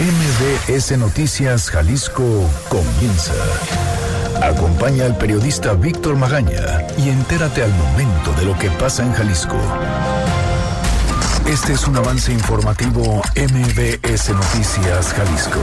MBS 0.00 0.98
Noticias 0.98 1.70
Jalisco 1.70 2.50
comienza. 2.68 3.32
Acompaña 4.42 5.04
al 5.04 5.16
periodista 5.16 5.74
Víctor 5.74 6.16
Magaña 6.16 6.84
y 6.98 7.10
entérate 7.10 7.62
al 7.62 7.72
momento 7.72 8.32
de 8.32 8.44
lo 8.44 8.58
que 8.58 8.70
pasa 8.70 9.04
en 9.04 9.12
Jalisco. 9.12 9.56
Este 11.46 11.74
es 11.74 11.86
un 11.86 11.96
avance 11.96 12.32
informativo 12.32 13.22
MBS 13.36 14.30
Noticias 14.30 15.14
Jalisco. 15.14 15.60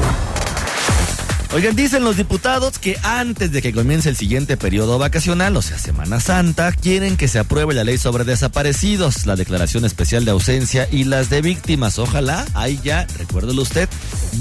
Oigan, 1.53 1.75
dicen 1.75 2.05
los 2.05 2.15
diputados 2.15 2.79
que 2.79 2.97
antes 3.03 3.51
de 3.51 3.61
que 3.61 3.73
comience 3.73 4.07
el 4.07 4.15
siguiente 4.15 4.55
periodo 4.55 4.97
vacacional, 4.97 5.57
o 5.57 5.61
sea, 5.61 5.77
Semana 5.77 6.21
Santa, 6.21 6.71
quieren 6.71 7.17
que 7.17 7.27
se 7.27 7.39
apruebe 7.39 7.73
la 7.73 7.83
ley 7.83 7.97
sobre 7.97 8.23
desaparecidos, 8.23 9.25
la 9.25 9.35
declaración 9.35 9.83
especial 9.83 10.23
de 10.23 10.31
ausencia 10.31 10.87
y 10.89 11.03
las 11.03 11.29
de 11.29 11.41
víctimas. 11.41 11.99
Ojalá, 11.99 12.45
ahí 12.53 12.79
ya, 12.81 13.05
recuérdelo 13.17 13.63
usted, 13.63 13.89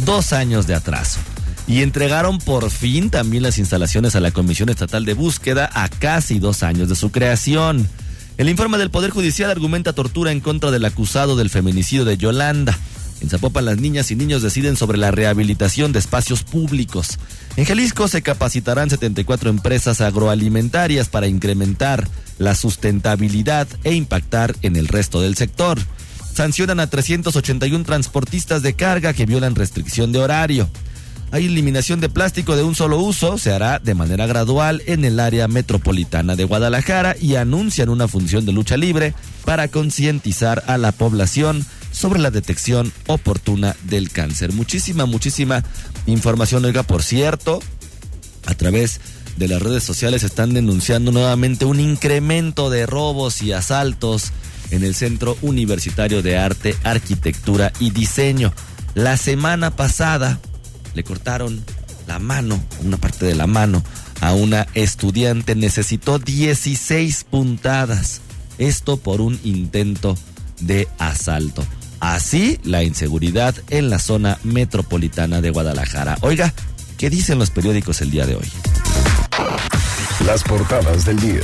dos 0.04 0.32
años 0.32 0.66
de 0.66 0.74
atraso. 0.74 1.20
Y 1.66 1.82
entregaron 1.82 2.38
por 2.38 2.70
fin 2.70 3.10
también 3.10 3.42
las 3.42 3.58
instalaciones 3.58 4.16
a 4.16 4.20
la 4.20 4.32
Comisión 4.32 4.68
Estatal 4.68 5.04
de 5.04 5.14
Búsqueda 5.14 5.70
a 5.72 5.88
casi 5.88 6.38
dos 6.38 6.62
años 6.62 6.88
de 6.88 6.96
su 6.96 7.10
creación. 7.10 7.88
El 8.38 8.48
informe 8.48 8.78
del 8.78 8.90
Poder 8.90 9.10
Judicial 9.10 9.50
argumenta 9.50 9.92
tortura 9.92 10.32
en 10.32 10.40
contra 10.40 10.70
del 10.70 10.84
acusado 10.84 11.36
del 11.36 11.50
feminicidio 11.50 12.04
de 12.04 12.16
Yolanda. 12.16 12.76
En 13.20 13.28
Zapopan 13.28 13.66
las 13.66 13.76
niñas 13.76 14.10
y 14.10 14.16
niños 14.16 14.40
deciden 14.40 14.76
sobre 14.76 14.96
la 14.96 15.10
rehabilitación 15.10 15.92
de 15.92 15.98
espacios 15.98 16.42
públicos. 16.42 17.18
En 17.56 17.66
Jalisco 17.66 18.08
se 18.08 18.22
capacitarán 18.22 18.88
74 18.88 19.50
empresas 19.50 20.00
agroalimentarias 20.00 21.08
para 21.08 21.26
incrementar 21.26 22.08
la 22.38 22.54
sustentabilidad 22.54 23.68
e 23.84 23.92
impactar 23.94 24.56
en 24.62 24.76
el 24.76 24.88
resto 24.88 25.20
del 25.20 25.36
sector. 25.36 25.78
Sancionan 26.32 26.80
a 26.80 26.88
381 26.88 27.84
transportistas 27.84 28.62
de 28.62 28.74
carga 28.74 29.12
que 29.12 29.26
violan 29.26 29.54
restricción 29.54 30.12
de 30.12 30.20
horario. 30.20 30.70
Hay 31.32 31.46
eliminación 31.46 32.00
de 32.00 32.08
plástico 32.08 32.56
de 32.56 32.64
un 32.64 32.74
solo 32.74 32.98
uso, 32.98 33.38
se 33.38 33.52
hará 33.52 33.78
de 33.78 33.94
manera 33.94 34.26
gradual 34.26 34.82
en 34.86 35.04
el 35.04 35.20
área 35.20 35.46
metropolitana 35.46 36.34
de 36.34 36.44
Guadalajara 36.44 37.14
y 37.20 37.36
anuncian 37.36 37.88
una 37.88 38.08
función 38.08 38.44
de 38.46 38.52
lucha 38.52 38.76
libre 38.76 39.14
para 39.44 39.68
concientizar 39.68 40.64
a 40.66 40.76
la 40.76 40.90
población 40.90 41.64
sobre 41.92 42.18
la 42.18 42.32
detección 42.32 42.92
oportuna 43.06 43.76
del 43.84 44.10
cáncer. 44.10 44.52
Muchísima, 44.52 45.06
muchísima 45.06 45.62
información. 46.06 46.64
Oiga, 46.64 46.82
por 46.82 47.04
cierto, 47.04 47.60
a 48.46 48.54
través 48.54 49.00
de 49.36 49.46
las 49.46 49.62
redes 49.62 49.84
sociales 49.84 50.24
están 50.24 50.52
denunciando 50.52 51.12
nuevamente 51.12 51.64
un 51.64 51.78
incremento 51.78 52.70
de 52.70 52.86
robos 52.86 53.40
y 53.42 53.52
asaltos 53.52 54.32
en 54.70 54.84
el 54.84 54.94
Centro 54.94 55.36
Universitario 55.42 56.22
de 56.22 56.38
Arte, 56.38 56.76
Arquitectura 56.84 57.72
y 57.78 57.90
Diseño. 57.90 58.52
La 58.94 59.16
semana 59.16 59.76
pasada 59.76 60.40
le 60.94 61.04
cortaron 61.04 61.62
la 62.06 62.18
mano, 62.18 62.60
una 62.82 62.96
parte 62.96 63.26
de 63.26 63.34
la 63.34 63.46
mano, 63.46 63.82
a 64.20 64.32
una 64.32 64.66
estudiante. 64.74 65.54
Necesitó 65.54 66.18
16 66.18 67.24
puntadas. 67.24 68.20
Esto 68.58 68.96
por 68.96 69.20
un 69.20 69.38
intento 69.44 70.16
de 70.60 70.88
asalto. 70.98 71.64
Así 72.00 72.58
la 72.64 72.82
inseguridad 72.82 73.54
en 73.68 73.90
la 73.90 73.98
zona 73.98 74.38
metropolitana 74.42 75.40
de 75.40 75.50
Guadalajara. 75.50 76.18
Oiga, 76.22 76.52
¿qué 76.96 77.10
dicen 77.10 77.38
los 77.38 77.50
periódicos 77.50 78.00
el 78.00 78.10
día 78.10 78.26
de 78.26 78.36
hoy? 78.36 78.48
Las 80.26 80.42
portadas 80.42 81.04
del 81.04 81.18
día. 81.20 81.40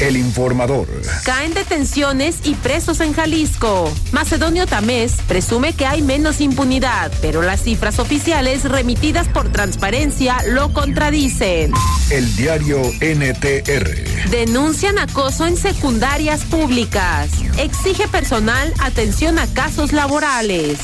El 0.00 0.16
informador. 0.16 0.88
Caen 1.24 1.54
detenciones 1.54 2.36
y 2.44 2.54
presos 2.54 3.00
en 3.00 3.12
Jalisco. 3.12 3.92
Macedonio 4.10 4.66
Tamés 4.66 5.14
presume 5.28 5.74
que 5.74 5.86
hay 5.86 6.02
menos 6.02 6.40
impunidad, 6.40 7.12
pero 7.20 7.42
las 7.42 7.62
cifras 7.62 7.98
oficiales 7.98 8.64
remitidas 8.64 9.28
por 9.28 9.50
transparencia 9.52 10.38
lo 10.48 10.72
contradicen. 10.72 11.72
El 12.10 12.34
diario 12.36 12.80
NTR. 13.00 14.30
Denuncian 14.30 14.98
acoso 14.98 15.46
en 15.46 15.56
secundarias 15.56 16.42
públicas. 16.44 17.30
Exige 17.58 18.08
personal 18.08 18.72
atención 18.80 19.38
a 19.38 19.46
casos 19.46 19.92
laborales. 19.92 20.78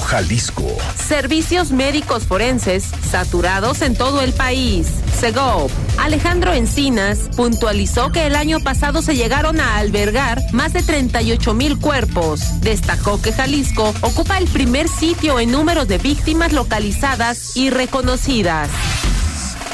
Jalisco. 0.00 0.64
Servicios 0.94 1.72
médicos 1.72 2.24
forenses 2.26 2.84
saturados 3.10 3.82
en 3.82 3.96
todo 3.96 4.22
el 4.22 4.32
país. 4.32 4.86
Segov. 5.18 5.68
Alejandro 5.98 6.52
Encinas 6.52 7.28
puntualizó 7.36 8.12
que 8.12 8.26
el 8.26 8.36
año 8.36 8.60
pasado 8.60 9.02
se 9.02 9.16
llegaron 9.16 9.60
a 9.60 9.78
albergar 9.78 10.40
más 10.52 10.72
de 10.72 10.82
38 10.82 11.54
mil 11.54 11.76
cuerpos. 11.78 12.60
Destacó 12.60 13.20
que 13.20 13.32
Jalisco 13.32 13.92
ocupa 14.02 14.38
el 14.38 14.46
primer 14.46 14.86
sitio 14.88 15.40
en 15.40 15.50
número 15.50 15.86
de 15.86 15.98
víctimas 15.98 16.52
localizadas 16.52 17.56
y 17.56 17.70
reconocidas. 17.70 18.70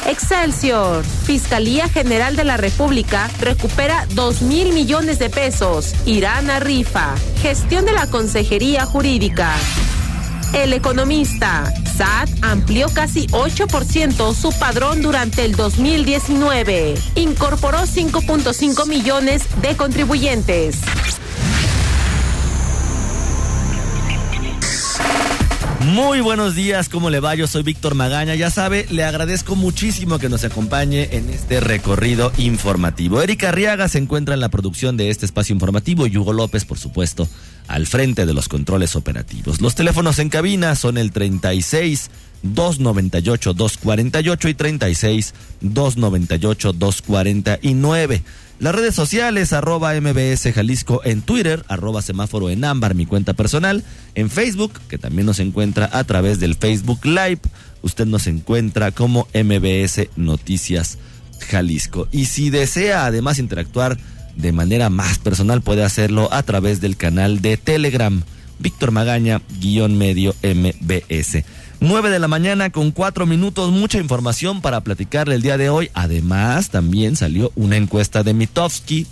Excelsior. 0.07 1.05
Fiscalía 1.05 1.89
General 1.89 2.37
de 2.37 2.45
la 2.45 2.57
República 2.57 3.31
recupera 3.41 4.07
2 4.15 4.43
mil 4.43 4.73
millones 4.73 5.19
de 5.19 5.31
pesos. 5.31 5.95
Irán 6.05 6.51
a 6.51 6.61
rifa. 6.61 7.15
Gestión 7.41 7.87
de 7.87 7.93
la 7.93 8.07
Consejería 8.09 8.85
Jurídica. 8.85 9.55
El 10.53 10.73
economista. 10.73 11.73
SAT 11.97 12.29
amplió 12.43 12.89
casi 12.89 13.27
8% 13.29 14.35
su 14.35 14.53
padrón 14.59 15.01
durante 15.01 15.45
el 15.45 15.57
2019. 15.57 16.95
Incorporó 17.15 17.79
5.5 17.79 18.87
millones 18.87 19.45
de 19.63 19.77
contribuyentes. 19.77 20.81
Muy 25.93 26.23
buenos 26.23 26.55
días, 26.55 26.89
¿cómo 26.89 27.11
le 27.11 27.21
va? 27.21 27.35
Yo 27.35 27.47
soy 27.47 27.63
Víctor 27.63 27.95
Magaña. 27.95 28.35
Ya 28.35 28.49
sabe, 28.49 28.87
le 28.91 29.05
agradezco 29.05 29.55
muchísimo 29.55 30.19
que 30.19 30.31
nos 30.31 30.43
acompañe 30.43 31.11
en 31.13 31.29
este 31.29 31.61
recorrido 31.61 32.33
informativo. 32.39 33.21
Erika 33.21 33.51
Arriaga 33.51 33.87
se 33.89 33.99
encuentra 33.99 34.33
en 34.33 34.41
la 34.41 34.49
producción 34.49 34.97
de 34.97 35.11
este 35.11 35.27
espacio 35.27 35.53
informativo 35.53 36.07
y 36.07 36.17
Hugo 36.17 36.33
López, 36.33 36.65
por 36.65 36.79
supuesto, 36.79 37.29
al 37.69 37.87
frente 37.87 38.25
de 38.25 38.33
los 38.33 38.49
controles 38.49 38.97
operativos. 38.97 39.61
Los 39.61 39.75
teléfonos 39.75 40.19
en 40.21 40.31
cabina 40.31 40.75
son 40.75 40.97
el 40.97 41.13
36 41.13 42.11
298 42.43 43.53
248 43.53 44.49
y 44.49 44.55
36 44.55 45.35
298 45.61 46.73
249. 46.73 48.23
Las 48.65 48.75
redes 48.75 48.95
sociales, 48.95 49.53
arroba 49.53 49.93
MBS 50.01 50.51
Jalisco 50.55 51.03
en 51.05 51.21
Twitter, 51.21 51.63
arroba 51.69 52.01
semáforo 52.01 52.49
en 52.49 52.65
ámbar, 52.65 52.95
mi 52.95 53.05
cuenta 53.05 53.35
personal, 53.35 53.85
en 54.15 54.31
Facebook, 54.31 54.81
que 54.89 54.97
también 54.97 55.27
nos 55.27 55.39
encuentra 55.39 55.91
a 55.93 56.03
través 56.05 56.41
del 56.41 56.55
Facebook 56.55 57.05
Live. 57.05 57.41
Usted 57.83 58.07
nos 58.07 58.27
encuentra 58.27 58.91
como 58.91 59.29
MBS 59.35 60.09
Noticias 60.17 60.97
Jalisco. 61.41 62.09
Y 62.11 62.25
si 62.25 62.49
desea 62.49 63.05
además 63.05 63.39
interactuar 63.39 63.99
de 64.35 64.53
manera 64.53 64.89
más 64.89 65.19
personal, 65.19 65.61
puede 65.61 65.85
hacerlo 65.85 66.33
a 66.33 66.43
través 66.43 66.81
del 66.81 66.97
canal 66.97 67.43
de 67.43 67.59
Telegram, 67.59 68.23
Víctor 68.61 68.93
Magaña, 68.93 69.43
guion 69.61 69.99
medio 69.99 70.35
MBS. 70.43 71.45
9 71.85 72.09
de 72.09 72.19
la 72.19 72.29
mañana 72.29 72.71
con 72.71 72.93
4 72.93 73.27
minutos, 73.27 73.71
mucha 73.71 73.99
información 73.99 74.63
para 74.63 74.81
platicarle 74.81 75.35
el 75.35 75.43
día 75.43 75.59
de 75.59 75.69
hoy. 75.69 75.91
Además, 75.93 76.71
también 76.71 77.15
salió 77.15 77.53
una 77.57 77.77
encuesta 77.77 78.23
de 78.23 78.33
Mitofsky 78.33 79.07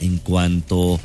en 0.00 0.16
cuanto 0.16 0.98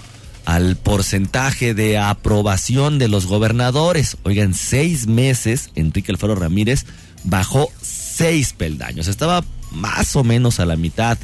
al 0.46 0.78
porcentaje 0.78 1.74
de 1.74 1.98
aprobación 1.98 2.98
de 2.98 3.10
los 3.10 3.26
gobernadores. 3.26 4.16
Oigan, 4.24 4.54
seis 4.54 5.06
meses, 5.06 5.70
Enrique 5.76 6.14
Alfaro 6.14 6.36
Ramírez 6.36 6.86
bajó 7.26 7.70
seis 7.82 8.54
peldaños. 8.54 9.10
Estaba 9.10 9.44
más 9.72 10.16
o 10.16 10.24
menos 10.24 10.62
a 10.62 10.66
la 10.66 10.78
mitad 10.78 11.18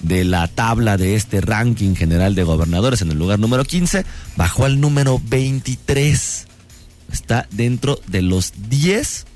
de 0.00 0.24
la 0.24 0.48
tabla 0.48 0.96
de 0.96 1.14
este 1.14 1.42
ranking 1.42 1.94
general 1.94 2.34
de 2.34 2.42
gobernadores 2.42 3.02
en 3.02 3.10
el 3.10 3.18
lugar 3.18 3.38
número 3.38 3.64
15, 3.64 4.06
bajó 4.36 4.64
al 4.64 4.80
número 4.80 5.20
23 5.28 6.47
está 7.12 7.46
dentro 7.50 8.00
de 8.06 8.22
los 8.22 8.52
10 8.68 9.26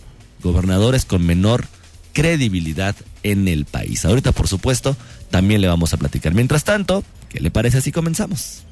gobernadores 0.43 1.05
con 1.05 1.25
menor 1.25 1.67
credibilidad 2.13 2.95
en 3.23 3.49
el 3.49 3.65
país. 3.65 4.05
Ahorita, 4.05 4.33
por 4.33 4.49
supuesto, 4.49 4.97
también 5.31 5.61
le 5.61 5.69
vamos 5.69 5.93
a 5.95 5.97
platicar. 5.97 6.35
Mientras 6.35 6.65
tanto, 6.65 7.05
¿qué 7.29 7.41
le 7.41 7.51
parece 7.51 7.81
si 7.81 7.93
comenzamos? 7.93 8.65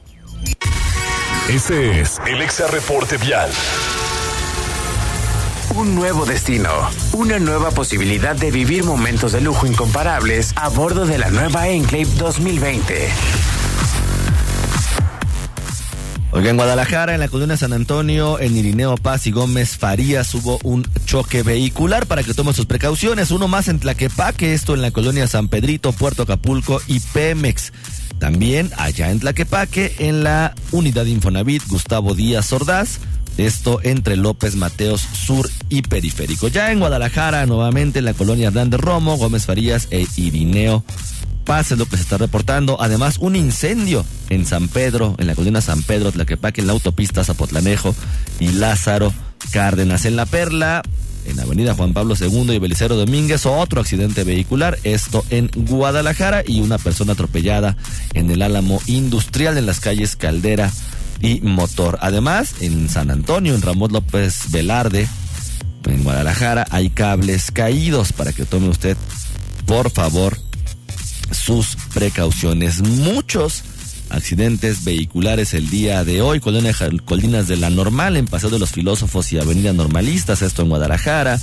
Este 1.49 2.01
es 2.01 2.21
el 2.27 2.41
Exa 2.43 2.67
Reporte 2.69 3.17
Vial. 3.17 3.51
Un 5.77 5.95
nuevo 5.95 6.27
destino, 6.27 6.69
una 7.13 7.39
nueva 7.39 7.71
posibilidad 7.71 8.35
de 8.35 8.51
vivir 8.51 8.85
momentos 8.85 9.33
de 9.33 9.41
lujo 9.41 9.67
incomparables 9.67 10.53
a 10.57 10.69
bordo 10.69 11.07
de 11.07 11.19
la 11.19 11.31
nueva 11.31 11.69
Enclave 11.69 12.09
2020. 12.17 13.09
Oiga, 16.33 16.51
en 16.51 16.57
Guadalajara, 16.57 17.13
en 17.13 17.19
la 17.19 17.27
colonia 17.27 17.57
San 17.57 17.73
Antonio, 17.73 18.39
en 18.39 18.57
Irineo 18.57 18.97
Paz 18.97 19.27
y 19.27 19.33
Gómez 19.33 19.77
Farías 19.77 20.33
hubo 20.35 20.61
un 20.63 20.87
choque 21.05 21.43
vehicular 21.43 22.07
para 22.07 22.23
que 22.23 22.35
tome 22.35 22.53
sus 22.53 22.67
precauciones. 22.67 23.33
Uno 23.33 23.49
más 23.49 23.67
en 23.67 23.81
Tlaquepaque, 23.81 24.55
esto 24.55 24.75
en 24.75 24.83
la 24.83 24.93
colonia 24.93 25.27
San 25.27 25.49
Pedrito, 25.49 25.91
Puerto 25.91 26.23
Acapulco 26.23 26.81
y 26.87 27.01
Pemex. 27.01 27.73
También 28.21 28.71
allá 28.77 29.11
en 29.11 29.19
Tlaquepaque, 29.19 29.97
en 29.99 30.23
la 30.23 30.55
unidad 30.71 31.07
Infonavit 31.07 31.67
Gustavo 31.67 32.15
Díaz 32.15 32.53
Ordaz, 32.53 33.01
Esto 33.37 33.81
entre 33.83 34.17
López 34.17 34.55
Mateos 34.55 35.01
Sur 35.01 35.51
y 35.69 35.83
Periférico. 35.83 36.47
Ya 36.47 36.71
en 36.71 36.79
Guadalajara, 36.79 37.45
nuevamente 37.47 37.99
en 37.99 38.05
la 38.05 38.15
colonia 38.15 38.49
Hernández 38.49 38.79
Romo, 38.79 39.17
Gómez 39.17 39.47
Farías 39.47 39.89
e 39.91 40.07
Irineo 40.17 40.85
Paz 41.51 41.73
es 41.73 41.79
lo 41.79 41.87
que 41.87 41.97
se 41.97 42.05
está 42.05 42.17
reportando. 42.17 42.81
Además, 42.81 43.19
un 43.19 43.35
incendio 43.35 44.07
en 44.29 44.47
San 44.47 44.69
Pedro, 44.69 45.17
en 45.19 45.27
la 45.27 45.35
colina 45.35 45.61
San 45.61 45.83
Pedro, 45.83 46.13
Tlaquepaque, 46.13 46.61
en 46.61 46.69
la 46.69 46.75
autopista 46.75 47.25
Zapotlanejo 47.25 47.93
y 48.39 48.53
Lázaro 48.53 49.13
Cárdenas. 49.51 50.05
En 50.05 50.15
La 50.15 50.27
Perla, 50.27 50.81
en 51.27 51.41
Avenida 51.41 51.75
Juan 51.75 51.93
Pablo 51.93 52.15
II 52.15 52.53
y 52.53 52.61
Belicero 52.61 52.95
Domínguez, 52.95 53.47
otro 53.47 53.81
accidente 53.81 54.23
vehicular, 54.23 54.79
esto 54.85 55.25
en 55.31 55.51
Guadalajara 55.53 56.45
y 56.47 56.61
una 56.61 56.79
persona 56.79 57.15
atropellada 57.15 57.77
en 58.15 58.31
el 58.31 58.43
Álamo 58.43 58.81
Industrial 58.87 59.59
en 59.59 59.67
las 59.67 59.81
calles 59.81 60.15
Caldera 60.15 60.71
y 61.21 61.41
Motor. 61.41 61.99
Además, 62.01 62.55
en 62.61 62.89
San 62.89 63.11
Antonio, 63.11 63.57
en 63.57 63.63
Ramón 63.63 63.91
López 63.91 64.53
Velarde, 64.53 65.09
en 65.85 66.05
Guadalajara, 66.05 66.69
hay 66.71 66.91
cables 66.91 67.51
caídos 67.51 68.13
para 68.13 68.33
que 68.33 68.45
tome 68.45 68.69
usted, 68.69 68.97
por 69.67 69.91
favor, 69.91 70.39
sus 71.31 71.77
precauciones. 71.95 72.83
Muchos 72.83 73.63
accidentes 74.11 74.85
vehiculares 74.85 75.55
el 75.55 75.71
día 75.71 76.05
de 76.05 76.21
hoy, 76.21 76.41
Colinas 76.41 77.49
de 77.49 77.57
la 77.57 77.71
Normal, 77.71 78.17
en 78.17 78.27
Paseo 78.27 78.51
de 78.51 78.59
los 78.59 78.71
Filósofos 78.71 79.33
y 79.33 79.39
Avenida 79.39 79.73
Normalistas, 79.73 80.43
esto 80.43 80.63
en 80.63 80.69
Guadalajara. 80.69 81.41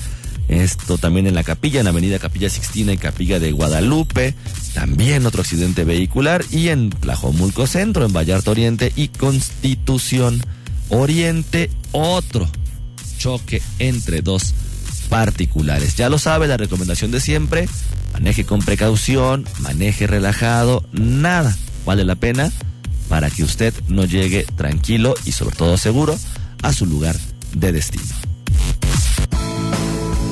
Esto 0.48 0.98
también 0.98 1.28
en 1.28 1.36
la 1.36 1.44
capilla, 1.44 1.82
en 1.82 1.88
Avenida 1.88 2.20
Capilla 2.20 2.50
Sixtina 2.50 2.94
y 2.94 2.98
Capilla 2.98 3.38
de 3.38 3.52
Guadalupe. 3.52 4.34
También 4.74 5.26
otro 5.26 5.42
accidente 5.42 5.84
vehicular. 5.84 6.46
Y 6.52 6.70
en 6.70 6.90
Tlajomulco 6.90 7.68
Centro, 7.68 8.06
en 8.06 8.14
Vallarta 8.14 8.52
Oriente 8.52 8.94
y 8.96 9.10
Constitución 9.10 10.42
Oriente, 10.90 11.70
otro 11.92 12.50
choque 13.18 13.62
entre 13.80 14.22
dos 14.22 14.54
particulares. 15.10 15.96
Ya 15.96 16.10
lo 16.10 16.20
sabe, 16.20 16.48
la 16.48 16.58
recomendación 16.58 17.12
de 17.12 17.20
siempre, 17.20 17.68
maneje 18.14 18.46
con 18.46 18.60
precaución, 18.60 19.46
maneje 19.60 20.08
relajado, 20.08 20.86
nada 20.92 21.56
vale 21.86 22.04
la 22.04 22.16
pena 22.16 22.52
para 23.08 23.30
que 23.30 23.44
usted 23.44 23.74
no 23.88 24.06
llegue 24.06 24.46
tranquilo 24.56 25.16
y 25.26 25.32
sobre 25.32 25.56
todo 25.56 25.78
seguro 25.78 26.18
a 26.62 26.74
su 26.74 26.86
lugar 26.86 27.16
de 27.54 27.72
destino. 27.72 28.27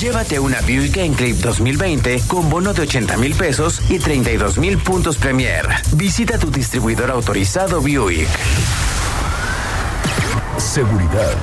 Llévate 0.00 0.40
una 0.40 0.60
Buick 0.62 0.96
Enclave 0.96 1.34
2020 1.34 2.22
con 2.26 2.50
bono 2.50 2.74
de 2.74 2.82
80 2.82 3.16
mil 3.16 3.34
pesos 3.34 3.80
y 3.88 3.98
32 3.98 4.58
mil 4.58 4.76
puntos 4.78 5.16
Premier. 5.16 5.66
Visita 5.94 6.36
tu 6.36 6.50
distribuidor 6.50 7.12
autorizado 7.12 7.80
Buick. 7.80 8.28
Seguridad. 10.58 11.36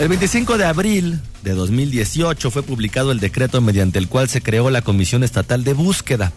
El 0.00 0.08
25 0.08 0.58
de 0.58 0.64
abril 0.64 1.20
de 1.44 1.52
2018 1.52 2.50
fue 2.50 2.64
publicado 2.64 3.12
el 3.12 3.20
decreto 3.20 3.60
mediante 3.60 4.00
el 4.00 4.08
cual 4.08 4.28
se 4.28 4.42
creó 4.42 4.70
la 4.70 4.82
Comisión 4.82 5.22
Estatal 5.22 5.62
de 5.62 5.74
Búsqueda, 5.74 6.32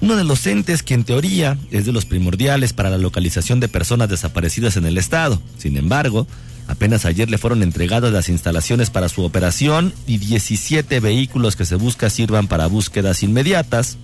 uno 0.00 0.16
de 0.16 0.24
los 0.24 0.46
entes 0.46 0.82
que 0.82 0.94
en 0.94 1.04
teoría 1.04 1.58
es 1.70 1.84
de 1.84 1.92
los 1.92 2.06
primordiales 2.06 2.72
para 2.72 2.90
la 2.90 2.98
localización 2.98 3.60
de 3.60 3.68
personas 3.68 4.08
desaparecidas 4.08 4.76
en 4.76 4.86
el 4.86 4.96
Estado. 4.96 5.42
Sin 5.58 5.76
embargo, 5.76 6.26
Apenas 6.72 7.04
ayer 7.04 7.28
le 7.28 7.36
fueron 7.36 7.62
entregadas 7.62 8.14
las 8.14 8.30
instalaciones 8.30 8.88
para 8.88 9.10
su 9.10 9.22
operación 9.24 9.92
y 10.06 10.16
17 10.16 11.00
vehículos 11.00 11.54
que 11.54 11.66
se 11.66 11.74
busca 11.74 12.08
sirvan 12.08 12.48
para 12.48 12.66
búsquedas 12.66 13.22
inmediatas, 13.22 13.98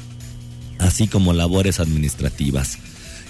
así 0.79 1.09
como 1.09 1.33
labores 1.33 1.81
administrativas. 1.81 2.77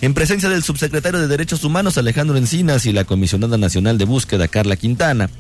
En 0.01 0.13
presencia 0.13 0.49
del 0.49 0.65
subsecretario 0.65 1.21
de 1.21 1.29
Derechos 1.29 1.63
Humanos 1.63 1.97
Alejandro 1.99 2.37
Encinas 2.37 2.85
y 2.85 2.93
la 2.93 3.05
comisionada 3.05 3.57
nacional 3.59 3.97
de 3.97 4.07
búsqueda 4.07 4.49
Carla 4.49 4.75
Quintana, 4.75 5.31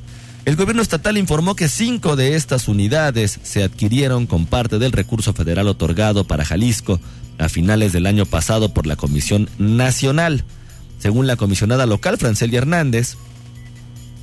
el 0.44 0.54
gobierno 0.54 0.80
estatal 0.80 1.18
informó 1.18 1.56
que 1.56 1.66
cinco 1.66 2.14
de 2.14 2.36
estas 2.36 2.68
unidades 2.68 3.40
se 3.42 3.64
adquirieron 3.64 4.26
con 4.26 4.46
parte 4.46 4.78
del 4.78 4.92
recurso 4.92 5.32
federal 5.32 5.66
otorgado 5.66 6.22
para 6.22 6.44
Jalisco 6.44 7.00
a 7.36 7.48
finales 7.48 7.92
del 7.92 8.06
año 8.06 8.26
pasado 8.26 8.72
por 8.72 8.86
la 8.86 8.94
Comisión 8.94 9.50
Nacional. 9.58 10.44
Según 11.00 11.26
la 11.26 11.34
comisionada 11.34 11.84
local 11.84 12.16
Francelia 12.16 12.58
Hernández, 12.58 13.16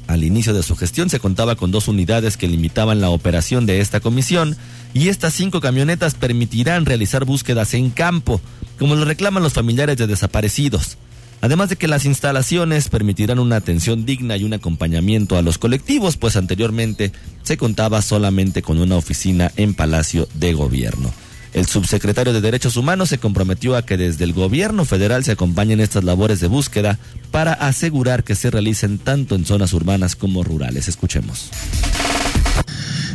al 0.07 0.23
inicio 0.23 0.53
de 0.53 0.63
su 0.63 0.75
gestión 0.75 1.09
se 1.09 1.19
contaba 1.19 1.55
con 1.55 1.71
dos 1.71 1.87
unidades 1.87 2.37
que 2.37 2.47
limitaban 2.47 3.01
la 3.01 3.09
operación 3.09 3.65
de 3.65 3.81
esta 3.81 3.99
comisión 3.99 4.55
y 4.93 5.09
estas 5.09 5.33
cinco 5.33 5.61
camionetas 5.61 6.13
permitirán 6.13 6.85
realizar 6.85 7.25
búsquedas 7.25 7.73
en 7.73 7.89
campo, 7.89 8.39
como 8.77 8.95
lo 8.95 9.05
reclaman 9.05 9.43
los 9.43 9.53
familiares 9.53 9.97
de 9.97 10.07
desaparecidos. 10.07 10.97
Además 11.41 11.69
de 11.69 11.75
que 11.75 11.87
las 11.87 12.05
instalaciones 12.05 12.89
permitirán 12.89 13.39
una 13.39 13.57
atención 13.57 14.05
digna 14.05 14.37
y 14.37 14.43
un 14.43 14.53
acompañamiento 14.53 15.37
a 15.37 15.41
los 15.41 15.57
colectivos, 15.57 16.17
pues 16.17 16.37
anteriormente 16.37 17.11
se 17.43 17.57
contaba 17.57 18.01
solamente 18.01 18.61
con 18.61 18.79
una 18.79 18.95
oficina 18.95 19.51
en 19.57 19.73
Palacio 19.73 20.27
de 20.33 20.53
Gobierno. 20.53 21.13
El 21.55 21.67
subsecretario 21.67 22.33
de 22.33 22.41
Derechos 22.41 22.75
Humanos 22.75 23.07
se 23.07 23.17
comprometió 23.17 23.77
a 23.77 23.85
que 23.85 23.95
desde 23.95 24.25
el 24.25 24.33
gobierno 24.33 24.83
federal 24.83 25.23
se 25.23 25.31
acompañen 25.31 25.79
estas 25.79 26.03
labores 26.03 26.41
de 26.41 26.47
búsqueda 26.47 26.99
para 27.31 27.53
asegurar 27.53 28.25
que 28.25 28.35
se 28.35 28.51
realicen 28.51 28.97
tanto 28.97 29.35
en 29.35 29.45
zonas 29.45 29.71
urbanas 29.71 30.17
como 30.17 30.43
rurales. 30.43 30.89
Escuchemos. 30.89 31.49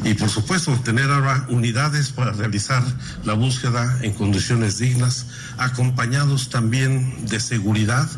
Y 0.07 0.15
por 0.15 0.31
supuesto, 0.31 0.73
tener 0.83 1.11
ahora 1.11 1.45
unidades 1.51 2.13
para 2.13 2.33
realizar 2.33 2.83
la 3.27 3.35
búsqueda 3.35 3.99
en 4.01 4.15
condiciones 4.15 4.79
dignas, 4.79 5.27
acompañados 5.59 6.49
también 6.49 7.27
de 7.27 7.41
seguridad, 7.41 8.09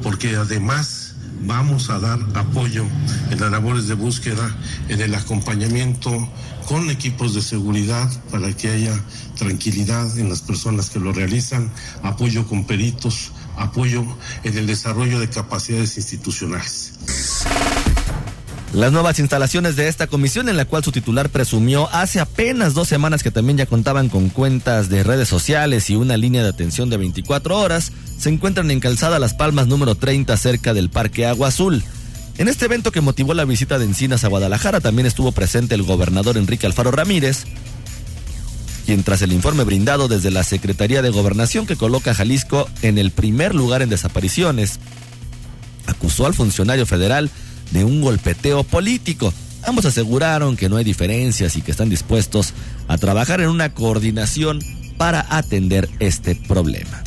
porque 0.00 0.36
además 0.36 1.16
vamos 1.42 1.90
a 1.90 1.98
dar 1.98 2.20
apoyo 2.34 2.84
en 3.30 3.40
las 3.40 3.50
labores 3.50 3.88
de 3.88 3.94
búsqueda, 3.94 4.48
en 4.88 5.00
el 5.00 5.12
acompañamiento 5.16 6.30
con 6.68 6.90
equipos 6.90 7.34
de 7.34 7.42
seguridad 7.42 8.10
para 8.30 8.52
que 8.52 8.68
haya 8.68 9.00
tranquilidad 9.36 10.18
en 10.18 10.28
las 10.28 10.42
personas 10.42 10.90
que 10.90 10.98
lo 10.98 11.12
realizan, 11.12 11.70
apoyo 12.02 12.46
con 12.46 12.64
peritos, 12.64 13.30
apoyo 13.56 14.04
en 14.42 14.58
el 14.58 14.66
desarrollo 14.66 15.20
de 15.20 15.30
capacidades 15.30 15.96
institucionales. 15.96 16.94
Las 18.72 18.92
nuevas 18.92 19.18
instalaciones 19.20 19.76
de 19.76 19.88
esta 19.88 20.06
comisión, 20.06 20.48
en 20.48 20.56
la 20.56 20.64
cual 20.64 20.84
su 20.84 20.92
titular 20.92 21.30
presumió 21.30 21.88
hace 21.94 22.20
apenas 22.20 22.74
dos 22.74 22.88
semanas 22.88 23.22
que 23.22 23.30
también 23.30 23.56
ya 23.56 23.66
contaban 23.66 24.08
con 24.08 24.28
cuentas 24.28 24.88
de 24.88 25.02
redes 25.02 25.28
sociales 25.28 25.88
y 25.88 25.96
una 25.96 26.16
línea 26.16 26.42
de 26.42 26.48
atención 26.48 26.90
de 26.90 26.96
24 26.96 27.58
horas, 27.58 27.92
se 28.18 28.28
encuentran 28.28 28.70
en 28.70 28.80
Calzada 28.80 29.18
Las 29.18 29.34
Palmas 29.34 29.66
número 29.66 29.94
30 29.94 30.36
cerca 30.36 30.74
del 30.74 30.90
Parque 30.90 31.26
Agua 31.26 31.48
Azul. 31.48 31.84
En 32.38 32.48
este 32.48 32.66
evento 32.66 32.92
que 32.92 33.00
motivó 33.00 33.32
la 33.32 33.46
visita 33.46 33.78
de 33.78 33.86
Encinas 33.86 34.24
a 34.24 34.28
Guadalajara 34.28 34.80
también 34.80 35.06
estuvo 35.06 35.32
presente 35.32 35.74
el 35.74 35.84
gobernador 35.84 36.36
Enrique 36.36 36.66
Alfaro 36.66 36.90
Ramírez, 36.90 37.46
quien 38.86 39.02
tras 39.02 39.20
el 39.20 39.32
informe 39.32 39.64
brindado 39.64 40.06
desde 40.06 40.30
la 40.30 40.44
Secretaría 40.44 41.02
de 41.02 41.10
Gobernación 41.10 41.66
que 41.66 41.74
coloca 41.74 42.12
a 42.12 42.14
Jalisco 42.14 42.70
en 42.82 42.98
el 42.98 43.10
primer 43.10 43.52
lugar 43.52 43.82
en 43.82 43.88
desapariciones, 43.88 44.78
acusó 45.86 46.24
al 46.24 46.34
funcionario 46.34 46.86
federal 46.86 47.28
de 47.72 47.84
un 47.84 48.00
golpeteo 48.00 48.62
político. 48.62 49.34
Ambos 49.64 49.86
aseguraron 49.86 50.56
que 50.56 50.68
no 50.68 50.76
hay 50.76 50.84
diferencias 50.84 51.56
y 51.56 51.62
que 51.62 51.72
están 51.72 51.88
dispuestos 51.88 52.54
a 52.86 52.96
trabajar 52.96 53.40
en 53.40 53.48
una 53.48 53.74
coordinación 53.74 54.60
para 54.96 55.26
atender 55.36 55.90
este 55.98 56.36
problema. 56.36 57.02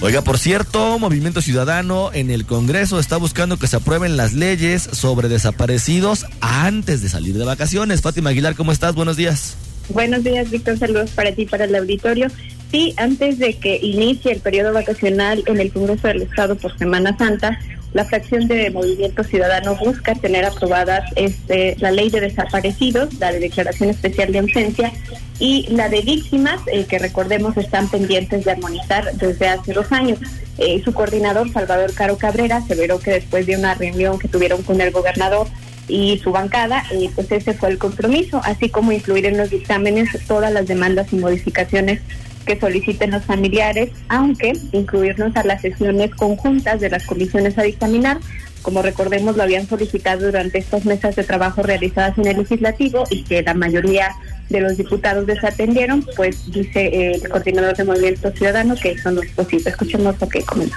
Oiga, 0.00 0.22
por 0.22 0.38
cierto, 0.38 0.98
Movimiento 0.98 1.40
Ciudadano 1.40 2.10
en 2.12 2.30
el 2.32 2.46
Congreso 2.46 2.98
está 2.98 3.16
buscando 3.16 3.58
que 3.58 3.68
se 3.68 3.76
aprueben 3.76 4.16
las 4.16 4.32
leyes 4.32 4.88
sobre 4.92 5.28
desaparecidos 5.28 6.26
antes 6.40 7.00
de 7.00 7.08
salir 7.08 7.38
de 7.38 7.44
vacaciones. 7.44 8.02
Fátima 8.02 8.30
Aguilar, 8.30 8.56
¿cómo 8.56 8.72
estás? 8.72 8.96
Buenos 8.96 9.16
días. 9.16 9.56
Buenos 9.88 10.24
días, 10.24 10.50
Víctor. 10.50 10.78
Saludos 10.78 11.10
para 11.10 11.32
ti, 11.32 11.46
para 11.46 11.64
el 11.64 11.74
auditorio. 11.74 12.28
Sí, 12.70 12.94
antes 12.96 13.38
de 13.38 13.54
que 13.54 13.76
inicie 13.76 14.32
el 14.32 14.40
periodo 14.40 14.72
vacacional 14.72 15.44
en 15.46 15.60
el 15.60 15.72
Congreso 15.72 16.08
del 16.08 16.22
Estado 16.22 16.56
por 16.56 16.76
Semana 16.76 17.16
Santa, 17.16 17.58
la 17.92 18.04
fracción 18.04 18.48
de 18.48 18.68
Movimiento 18.70 19.22
Ciudadano 19.22 19.76
busca 19.76 20.14
tener 20.16 20.44
aprobadas 20.44 21.10
este, 21.14 21.76
la 21.78 21.92
ley 21.92 22.10
de 22.10 22.20
desaparecidos, 22.20 23.14
la 23.14 23.32
de 23.32 23.38
declaración 23.38 23.90
especial 23.90 24.32
de 24.32 24.40
ausencia 24.40 24.92
y 25.38 25.66
la 25.70 25.88
de 25.88 26.02
víctimas, 26.02 26.60
eh, 26.66 26.84
que 26.84 26.98
recordemos 26.98 27.56
están 27.56 27.88
pendientes 27.88 28.44
de 28.44 28.50
armonizar 28.50 29.14
desde 29.14 29.48
hace 29.48 29.72
dos 29.72 29.92
años. 29.92 30.18
Eh, 30.58 30.82
su 30.84 30.92
coordinador, 30.92 31.50
Salvador 31.52 31.94
Caro 31.94 32.18
Cabrera, 32.18 32.56
aseveró 32.56 32.98
que 32.98 33.12
después 33.12 33.46
de 33.46 33.56
una 33.56 33.74
reunión 33.74 34.18
que 34.18 34.28
tuvieron 34.28 34.62
con 34.62 34.80
el 34.80 34.90
gobernador 34.90 35.46
y 35.88 36.18
su 36.18 36.32
bancada, 36.32 36.84
eh, 36.92 37.10
pues 37.14 37.30
ese 37.32 37.54
fue 37.54 37.70
el 37.70 37.78
compromiso, 37.78 38.40
así 38.44 38.68
como 38.68 38.92
incluir 38.92 39.26
en 39.26 39.36
los 39.36 39.50
dictámenes 39.50 40.10
todas 40.26 40.52
las 40.52 40.66
demandas 40.66 41.12
y 41.12 41.16
modificaciones 41.16 42.00
que 42.44 42.58
soliciten 42.58 43.10
los 43.10 43.24
familiares, 43.24 43.90
aunque 44.08 44.52
incluirnos 44.72 45.36
a 45.36 45.44
las 45.44 45.62
sesiones 45.62 46.14
conjuntas 46.14 46.80
de 46.80 46.90
las 46.90 47.04
comisiones 47.04 47.58
a 47.58 47.62
dictaminar, 47.62 48.18
como 48.62 48.82
recordemos 48.82 49.36
lo 49.36 49.44
habían 49.44 49.68
solicitado 49.68 50.26
durante 50.26 50.58
estas 50.58 50.84
mesas 50.84 51.14
de 51.14 51.22
trabajo 51.22 51.62
realizadas 51.62 52.18
en 52.18 52.26
el 52.26 52.38
legislativo 52.38 53.04
y 53.10 53.22
que 53.22 53.42
la 53.42 53.54
mayoría 53.54 54.10
de 54.48 54.60
los 54.60 54.76
diputados 54.76 55.26
desatendieron, 55.26 56.04
pues 56.16 56.50
dice 56.50 57.12
el 57.12 57.28
coordinador 57.28 57.76
de 57.76 57.84
Movimiento 57.84 58.30
Ciudadano 58.32 58.74
que 58.74 58.92
eso 58.92 59.10
no 59.12 59.22
es 59.22 59.30
posible. 59.32 59.70
Escuchemos 59.70 60.20
lo 60.20 60.28
que 60.28 60.42
comentó. 60.42 60.76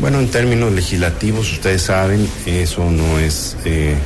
Bueno, 0.00 0.20
en 0.20 0.28
términos 0.28 0.72
legislativos, 0.72 1.52
ustedes 1.52 1.82
saben, 1.82 2.28
eso 2.46 2.88
no 2.90 3.18
es 3.18 3.56
eh, 3.64 3.96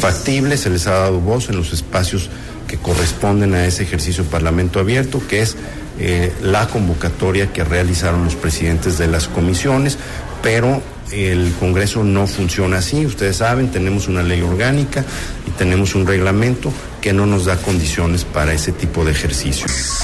factible, 0.00 0.56
se 0.56 0.70
les 0.70 0.88
ha 0.88 0.92
dado 0.92 1.20
voz 1.20 1.48
en 1.48 1.56
los 1.56 1.72
espacios 1.72 2.28
que 2.66 2.78
corresponden 2.78 3.54
a 3.54 3.64
ese 3.64 3.84
ejercicio 3.84 4.24
Parlamento 4.24 4.80
abierto, 4.80 5.22
que 5.28 5.42
es 5.42 5.56
eh, 6.00 6.32
la 6.42 6.66
convocatoria 6.66 7.52
que 7.52 7.62
realizaron 7.62 8.24
los 8.24 8.34
presidentes 8.34 8.98
de 8.98 9.06
las 9.06 9.28
comisiones, 9.28 9.98
pero 10.42 10.82
el 11.12 11.52
Congreso 11.60 12.02
no 12.02 12.26
funciona 12.26 12.78
así, 12.78 13.06
ustedes 13.06 13.36
saben, 13.36 13.70
tenemos 13.70 14.08
una 14.08 14.24
ley 14.24 14.42
orgánica 14.42 15.04
y 15.46 15.50
tenemos 15.52 15.94
un 15.94 16.06
reglamento 16.06 16.72
que 17.00 17.12
no 17.12 17.24
nos 17.24 17.44
da 17.44 17.56
condiciones 17.56 18.24
para 18.24 18.52
ese 18.52 18.72
tipo 18.72 19.04
de 19.04 19.12
ejercicios. 19.12 20.02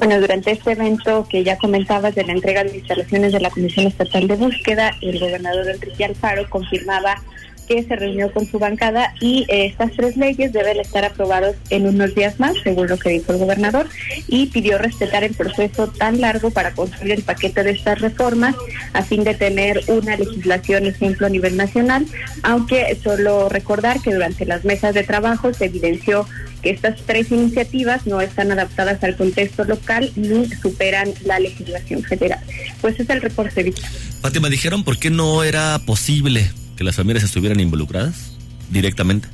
Bueno, 0.00 0.18
durante 0.18 0.52
este 0.52 0.72
evento 0.72 1.26
que 1.28 1.44
ya 1.44 1.58
comentabas 1.58 2.14
de 2.14 2.24
la 2.24 2.32
entrega 2.32 2.64
de 2.64 2.78
instalaciones 2.78 3.32
de 3.34 3.40
la 3.40 3.50
Comisión 3.50 3.86
Estatal 3.86 4.26
de 4.26 4.34
Búsqueda, 4.34 4.96
el 5.02 5.20
gobernador 5.20 5.68
Enrique 5.68 6.06
Alfaro 6.06 6.48
confirmaba 6.48 7.22
que 7.68 7.82
se 7.82 7.96
reunió 7.96 8.32
con 8.32 8.46
su 8.46 8.58
bancada 8.58 9.12
y 9.20 9.44
eh, 9.48 9.66
estas 9.66 9.92
tres 9.92 10.16
leyes 10.16 10.54
deben 10.54 10.80
estar 10.80 11.04
aprobadas 11.04 11.54
en 11.68 11.86
unos 11.86 12.14
días 12.14 12.40
más, 12.40 12.54
según 12.64 12.88
lo 12.88 12.96
que 12.96 13.10
dijo 13.10 13.32
el 13.32 13.38
gobernador, 13.38 13.88
y 14.26 14.46
pidió 14.46 14.78
respetar 14.78 15.22
el 15.22 15.34
proceso 15.34 15.88
tan 15.88 16.18
largo 16.18 16.50
para 16.50 16.72
construir 16.72 17.12
el 17.12 17.22
paquete 17.22 17.62
de 17.62 17.72
estas 17.72 18.00
reformas 18.00 18.56
a 18.94 19.02
fin 19.02 19.22
de 19.22 19.34
tener 19.34 19.82
una 19.88 20.16
legislación 20.16 20.86
ejemplo 20.86 21.26
a 21.26 21.30
nivel 21.30 21.58
nacional, 21.58 22.06
aunque 22.42 22.98
solo 23.04 23.50
recordar 23.50 24.00
que 24.00 24.14
durante 24.14 24.46
las 24.46 24.64
mesas 24.64 24.94
de 24.94 25.04
trabajo 25.04 25.52
se 25.52 25.66
evidenció 25.66 26.26
que 26.62 26.70
estas 26.70 27.00
tres 27.06 27.30
iniciativas 27.30 28.06
no 28.06 28.20
están 28.20 28.52
adaptadas 28.52 29.02
al 29.02 29.16
contexto 29.16 29.64
local 29.64 30.10
ni 30.16 30.46
superan 30.48 31.08
la 31.24 31.38
legislación 31.38 32.02
federal. 32.02 32.40
Pues 32.80 32.98
es 33.00 33.08
el 33.10 33.20
reporte. 33.20 33.72
Fátima, 34.20 34.48
dijeron 34.48 34.84
por 34.84 34.98
qué 34.98 35.10
no 35.10 35.42
era 35.42 35.78
posible 35.86 36.50
que 36.76 36.84
las 36.84 36.96
familias 36.96 37.24
estuvieran 37.24 37.60
involucradas 37.60 38.32
directamente? 38.70 39.28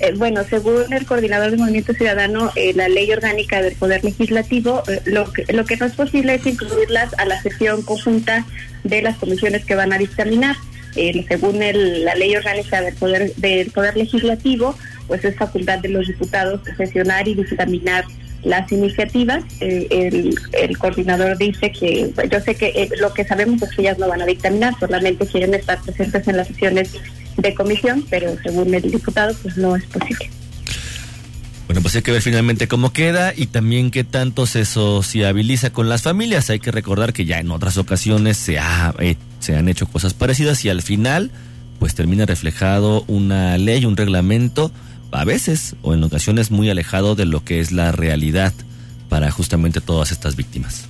Eh, 0.00 0.12
bueno, 0.16 0.42
según 0.48 0.92
el 0.92 1.06
coordinador 1.06 1.50
del 1.50 1.60
Movimiento 1.60 1.94
Ciudadano, 1.94 2.50
eh, 2.56 2.72
la 2.74 2.88
ley 2.88 3.10
orgánica 3.12 3.62
del 3.62 3.74
Poder 3.76 4.02
Legislativo, 4.04 4.82
eh, 4.88 5.00
lo, 5.06 5.32
que, 5.32 5.50
lo 5.52 5.64
que 5.64 5.76
no 5.76 5.86
es 5.86 5.92
posible 5.92 6.34
es 6.34 6.46
incluirlas 6.46 7.14
a 7.18 7.24
la 7.24 7.40
sesión 7.40 7.82
conjunta 7.82 8.44
de 8.84 9.00
las 9.00 9.16
comisiones 9.16 9.64
que 9.64 9.74
van 9.74 9.92
a 9.92 9.98
dictaminar. 9.98 10.56
según 11.28 11.60
la 11.60 12.14
ley 12.14 12.36
orgánica 12.36 12.82
del 12.82 12.94
Poder, 12.94 13.34
del 13.36 13.70
poder 13.70 13.96
Legislativo, 13.96 14.76
pues 15.12 15.26
es 15.26 15.36
facultad 15.36 15.78
de 15.80 15.90
los 15.90 16.06
diputados 16.06 16.62
sesionar 16.74 17.28
y 17.28 17.34
dictaminar 17.34 18.06
las 18.44 18.72
iniciativas. 18.72 19.44
el, 19.60 20.34
el, 20.52 20.78
coordinador 20.78 21.36
dice 21.36 21.70
que, 21.70 22.10
yo 22.30 22.40
sé 22.40 22.54
que 22.54 22.88
lo 22.98 23.12
que 23.12 23.22
sabemos 23.22 23.60
es 23.60 23.68
que 23.76 23.82
ellas 23.82 23.98
no 23.98 24.08
van 24.08 24.22
a 24.22 24.24
dictaminar, 24.24 24.74
solamente 24.80 25.26
quieren 25.26 25.52
estar 25.52 25.82
presentes 25.82 26.26
en 26.26 26.38
las 26.38 26.48
sesiones 26.48 26.92
de 27.36 27.54
comisión, 27.54 28.06
pero 28.08 28.34
según 28.42 28.72
el 28.72 28.90
diputado, 28.90 29.34
pues 29.42 29.58
no 29.58 29.76
es 29.76 29.84
posible. 29.84 30.30
Bueno, 31.66 31.82
pues 31.82 31.94
hay 31.94 32.00
que 32.00 32.12
ver 32.12 32.22
finalmente 32.22 32.66
cómo 32.66 32.94
queda 32.94 33.34
y 33.36 33.48
también 33.48 33.90
qué 33.90 34.04
tanto 34.04 34.46
se 34.46 34.64
sociabiliza 34.64 35.74
con 35.74 35.90
las 35.90 36.00
familias. 36.00 36.48
Hay 36.48 36.58
que 36.58 36.70
recordar 36.70 37.12
que 37.12 37.26
ya 37.26 37.38
en 37.38 37.50
otras 37.50 37.76
ocasiones 37.76 38.38
se, 38.38 38.58
ha, 38.58 38.94
eh, 38.98 39.16
se 39.40 39.56
han 39.56 39.68
hecho 39.68 39.86
cosas 39.86 40.14
parecidas 40.14 40.64
y 40.64 40.70
al 40.70 40.80
final 40.80 41.32
pues 41.82 41.96
termina 41.96 42.24
reflejado 42.26 43.02
una 43.08 43.58
ley, 43.58 43.84
un 43.84 43.96
reglamento 43.96 44.70
a 45.12 45.24
veces 45.24 45.76
o 45.82 45.94
en 45.94 46.02
ocasiones 46.02 46.50
muy 46.50 46.70
alejado 46.70 47.14
de 47.14 47.26
lo 47.26 47.44
que 47.44 47.60
es 47.60 47.72
la 47.72 47.92
realidad 47.92 48.52
para 49.08 49.30
justamente 49.30 49.80
todas 49.80 50.10
estas 50.10 50.36
víctimas. 50.36 50.88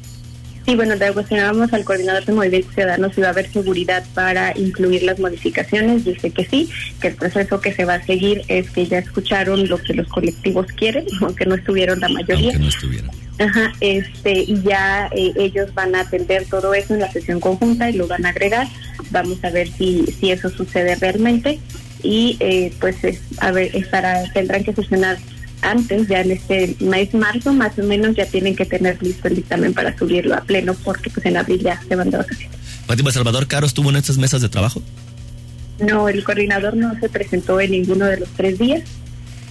Sí, 0.64 0.76
bueno, 0.76 0.94
le 0.94 1.12
cuestionábamos 1.12 1.72
al 1.72 1.84
coordinador 1.84 2.24
de 2.24 2.32
Movimiento 2.32 2.70
Ciudadano 2.72 3.12
si 3.12 3.20
va 3.20 3.28
a 3.28 3.30
haber 3.30 3.50
seguridad 3.50 4.04
para 4.14 4.56
incluir 4.56 5.02
las 5.02 5.18
modificaciones. 5.18 6.04
Dice 6.04 6.30
que 6.30 6.44
sí, 6.44 6.68
que 7.00 7.08
el 7.08 7.16
proceso 7.16 7.60
que 7.60 7.72
se 7.72 7.84
va 7.84 7.94
a 7.94 8.06
seguir 8.06 8.42
es 8.46 8.70
que 8.70 8.86
ya 8.86 8.98
escucharon 8.98 9.68
lo 9.68 9.78
que 9.78 9.94
los 9.94 10.06
colectivos 10.06 10.66
quieren, 10.76 11.04
aunque 11.20 11.46
no 11.46 11.56
estuvieron 11.56 11.98
la 11.98 12.08
mayoría. 12.08 12.52
Aunque 12.52 12.58
no 12.60 12.68
estuvieron. 12.68 13.10
Ajá, 13.40 13.72
este, 13.80 14.40
y 14.40 14.62
ya 14.62 15.08
eh, 15.16 15.32
ellos 15.36 15.74
van 15.74 15.96
a 15.96 16.00
atender 16.00 16.44
todo 16.48 16.74
eso 16.74 16.94
en 16.94 17.00
la 17.00 17.10
sesión 17.10 17.40
conjunta 17.40 17.90
y 17.90 17.94
lo 17.94 18.06
van 18.06 18.24
a 18.24 18.28
agregar. 18.28 18.68
Vamos 19.10 19.42
a 19.42 19.50
ver 19.50 19.68
si, 19.68 20.04
si 20.20 20.30
eso 20.30 20.48
sucede 20.48 20.94
realmente 20.94 21.58
y 22.02 22.36
eh, 22.40 22.72
pues 22.80 22.96
a 23.38 23.50
ver, 23.50 23.74
estará, 23.74 24.24
tendrán 24.32 24.64
que 24.64 24.72
sesionar 24.72 25.18
antes, 25.62 26.08
ya 26.08 26.20
en 26.20 26.32
este 26.32 26.76
mes 26.80 27.14
marzo 27.14 27.52
más 27.52 27.78
o 27.78 27.82
menos 27.84 28.16
ya 28.16 28.26
tienen 28.26 28.56
que 28.56 28.66
tener 28.66 29.00
listo 29.02 29.28
el 29.28 29.36
dictamen 29.36 29.72
para 29.72 29.96
subirlo 29.96 30.34
a 30.34 30.40
pleno 30.40 30.74
porque 30.74 31.08
pues 31.10 31.24
en 31.26 31.36
abril 31.36 31.60
ya 31.62 31.80
se 31.88 31.94
van 31.94 32.10
de 32.10 32.18
vacaciones. 32.18 32.58
Fátima 32.86 33.12
Salvador 33.12 33.46
Caro 33.46 33.66
estuvo 33.66 33.90
en 33.90 33.96
estas 33.96 34.18
mesas 34.18 34.42
de 34.42 34.48
trabajo. 34.48 34.82
No, 35.78 36.08
el 36.08 36.22
coordinador 36.24 36.76
no 36.76 36.98
se 36.98 37.08
presentó 37.08 37.60
en 37.60 37.70
ninguno 37.70 38.06
de 38.06 38.18
los 38.18 38.28
tres 38.30 38.58
días. 38.58 38.82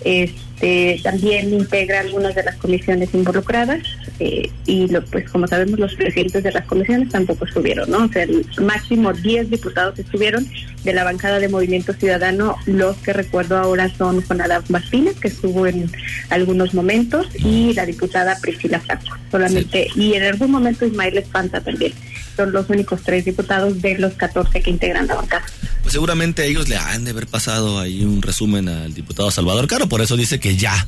Este, 0.04 1.00
también 1.04 1.54
integra 1.54 2.02
algunas 2.02 2.36
de 2.36 2.44
las 2.44 2.56
comisiones 2.56 3.10
involucradas 3.14 3.80
eh, 4.20 4.52
y 4.66 4.88
lo, 4.88 5.04
pues 5.06 5.30
como 5.30 5.48
sabemos 5.48 5.80
los 5.80 5.96
presidentes 5.96 6.44
de 6.44 6.52
las 6.52 6.66
comisiones 6.66 7.10
tampoco 7.10 7.46
estuvieron, 7.46 7.90
¿no? 7.90 8.06
O 8.06 8.08
sea, 8.10 8.24
el 8.24 8.46
máximo 8.62 9.14
10 9.14 9.50
diputados 9.50 9.98
estuvieron 9.98 10.48
de 10.84 10.94
la 10.94 11.04
bancada 11.04 11.40
de 11.40 11.50
Movimiento 11.50 11.94
Ciudadano, 11.94 12.56
los 12.66 12.98
que 12.98 13.14
recuerdo 13.14 13.58
ahora 13.58 13.90
son 13.98 14.22
Juan 14.22 14.42
Adán 14.42 14.64
Martínez, 14.70 15.18
que 15.20 15.28
estuvo 15.28 15.68
en 15.68 15.92
algunos 16.30 16.74
momentos, 16.74 17.28
y 17.36 17.74
la 17.74 17.86
diputada 17.86 18.38
Priscila 18.42 18.80
Franco, 18.80 19.18
solamente, 19.30 19.88
y 19.96 20.14
en 20.14 20.24
algún 20.24 20.52
momento 20.52 20.86
Ismael 20.86 21.18
Espanta 21.18 21.62
también. 21.62 21.94
Son 22.36 22.52
los 22.52 22.70
únicos 22.70 23.02
tres 23.04 23.26
diputados 23.26 23.82
de 23.82 23.98
los 23.98 24.14
14 24.14 24.62
que 24.62 24.70
integran 24.70 25.06
la 25.08 25.16
bancada. 25.16 25.46
Pues 25.82 25.94
seguramente 25.94 26.46
ellos 26.46 26.70
le 26.70 26.78
han 26.78 27.04
de 27.04 27.12
haber 27.12 27.28
pasado 27.28 27.80
ahí 27.80 28.06
un 28.06 28.22
resumen 28.22 28.70
al 28.70 28.94
diputado 28.94 29.32
Salvador 29.32 29.68
Caro, 29.68 29.90
por 29.90 30.02
eso 30.02 30.16
dice 30.16 30.40
que 30.40 30.56
ya, 30.56 30.88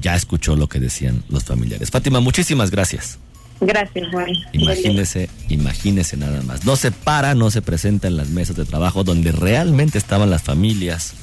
ya 0.00 0.14
escuchó 0.14 0.56
lo 0.56 0.68
que 0.68 0.80
decían 0.80 1.22
los 1.28 1.44
familiares. 1.44 1.90
Fátima, 1.90 2.20
muchísimas 2.20 2.70
gracias. 2.70 3.18
Gracias, 3.60 4.08
Juan. 4.10 4.32
Imagínese, 4.52 5.30
imagínese 5.48 6.16
nada 6.16 6.42
más. 6.42 6.64
No 6.64 6.76
se 6.76 6.90
para, 6.90 7.34
no 7.34 7.50
se 7.50 7.62
presenta 7.62 8.08
en 8.08 8.16
las 8.16 8.28
mesas 8.28 8.56
de 8.56 8.64
trabajo 8.64 9.04
donde 9.04 9.32
realmente 9.32 9.98
estaban 9.98 10.30
las 10.30 10.42
familias 10.42 11.14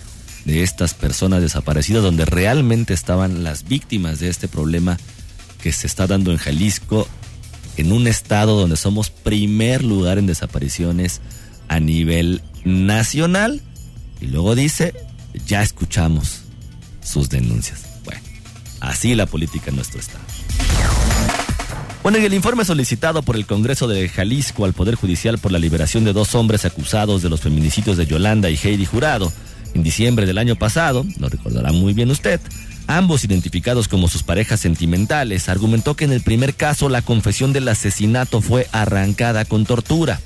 de 0.45 0.63
estas 0.63 0.93
personas 0.93 1.41
desaparecidas, 1.41 2.03
donde 2.03 2.25
realmente 2.25 2.93
estaban 2.93 3.43
las 3.43 3.67
víctimas 3.67 4.19
de 4.19 4.29
este 4.29 4.47
problema 4.47 4.97
que 5.61 5.71
se 5.71 5.87
está 5.87 6.07
dando 6.07 6.31
en 6.31 6.37
Jalisco, 6.37 7.07
en 7.77 7.91
un 7.91 8.07
estado 8.07 8.59
donde 8.59 8.77
somos 8.77 9.09
primer 9.09 9.83
lugar 9.83 10.17
en 10.17 10.25
desapariciones 10.25 11.21
a 11.67 11.79
nivel 11.79 12.41
nacional. 12.63 13.61
Y 14.19 14.27
luego 14.27 14.55
dice, 14.55 14.93
ya 15.45 15.61
escuchamos 15.61 16.41
sus 17.03 17.29
denuncias. 17.29 17.85
Bueno, 18.03 18.21
así 18.81 19.15
la 19.15 19.25
política 19.25 19.69
en 19.69 19.77
nuestro 19.77 19.99
estado. 19.99 20.23
Bueno, 22.03 22.17
y 22.17 22.25
el 22.25 22.33
informe 22.33 22.65
solicitado 22.65 23.21
por 23.21 23.35
el 23.35 23.45
Congreso 23.45 23.87
de 23.87 24.09
Jalisco 24.09 24.65
al 24.65 24.73
Poder 24.73 24.95
Judicial 24.95 25.37
por 25.37 25.51
la 25.51 25.59
liberación 25.59 26.03
de 26.03 26.13
dos 26.13 26.33
hombres 26.33 26.65
acusados 26.65 27.21
de 27.21 27.29
los 27.29 27.41
feminicidios 27.41 27.95
de 27.95 28.07
Yolanda 28.07 28.49
y 28.49 28.57
Heidi 28.61 28.85
Jurado 28.85 29.31
en 29.75 29.83
diciembre 29.83 30.25
del 30.25 30.39
año 30.39 30.55
pasado, 30.55 31.05
lo 31.19 31.29
recordará 31.29 31.71
muy 31.71 31.93
bien 31.93 32.09
usted, 32.09 32.41
ambos 32.87 33.23
identificados 33.23 33.87
como 33.87 34.07
sus 34.07 34.23
parejas 34.23 34.59
sentimentales, 34.59 35.47
argumentó 35.47 35.95
que 35.95 36.05
en 36.05 36.11
el 36.11 36.21
primer 36.21 36.55
caso 36.55 36.89
la 36.89 37.01
confesión 37.01 37.53
del 37.53 37.67
asesinato 37.67 38.41
fue 38.41 38.67
arrancada 38.71 39.45
con 39.45 39.65
tortura. 39.65 40.19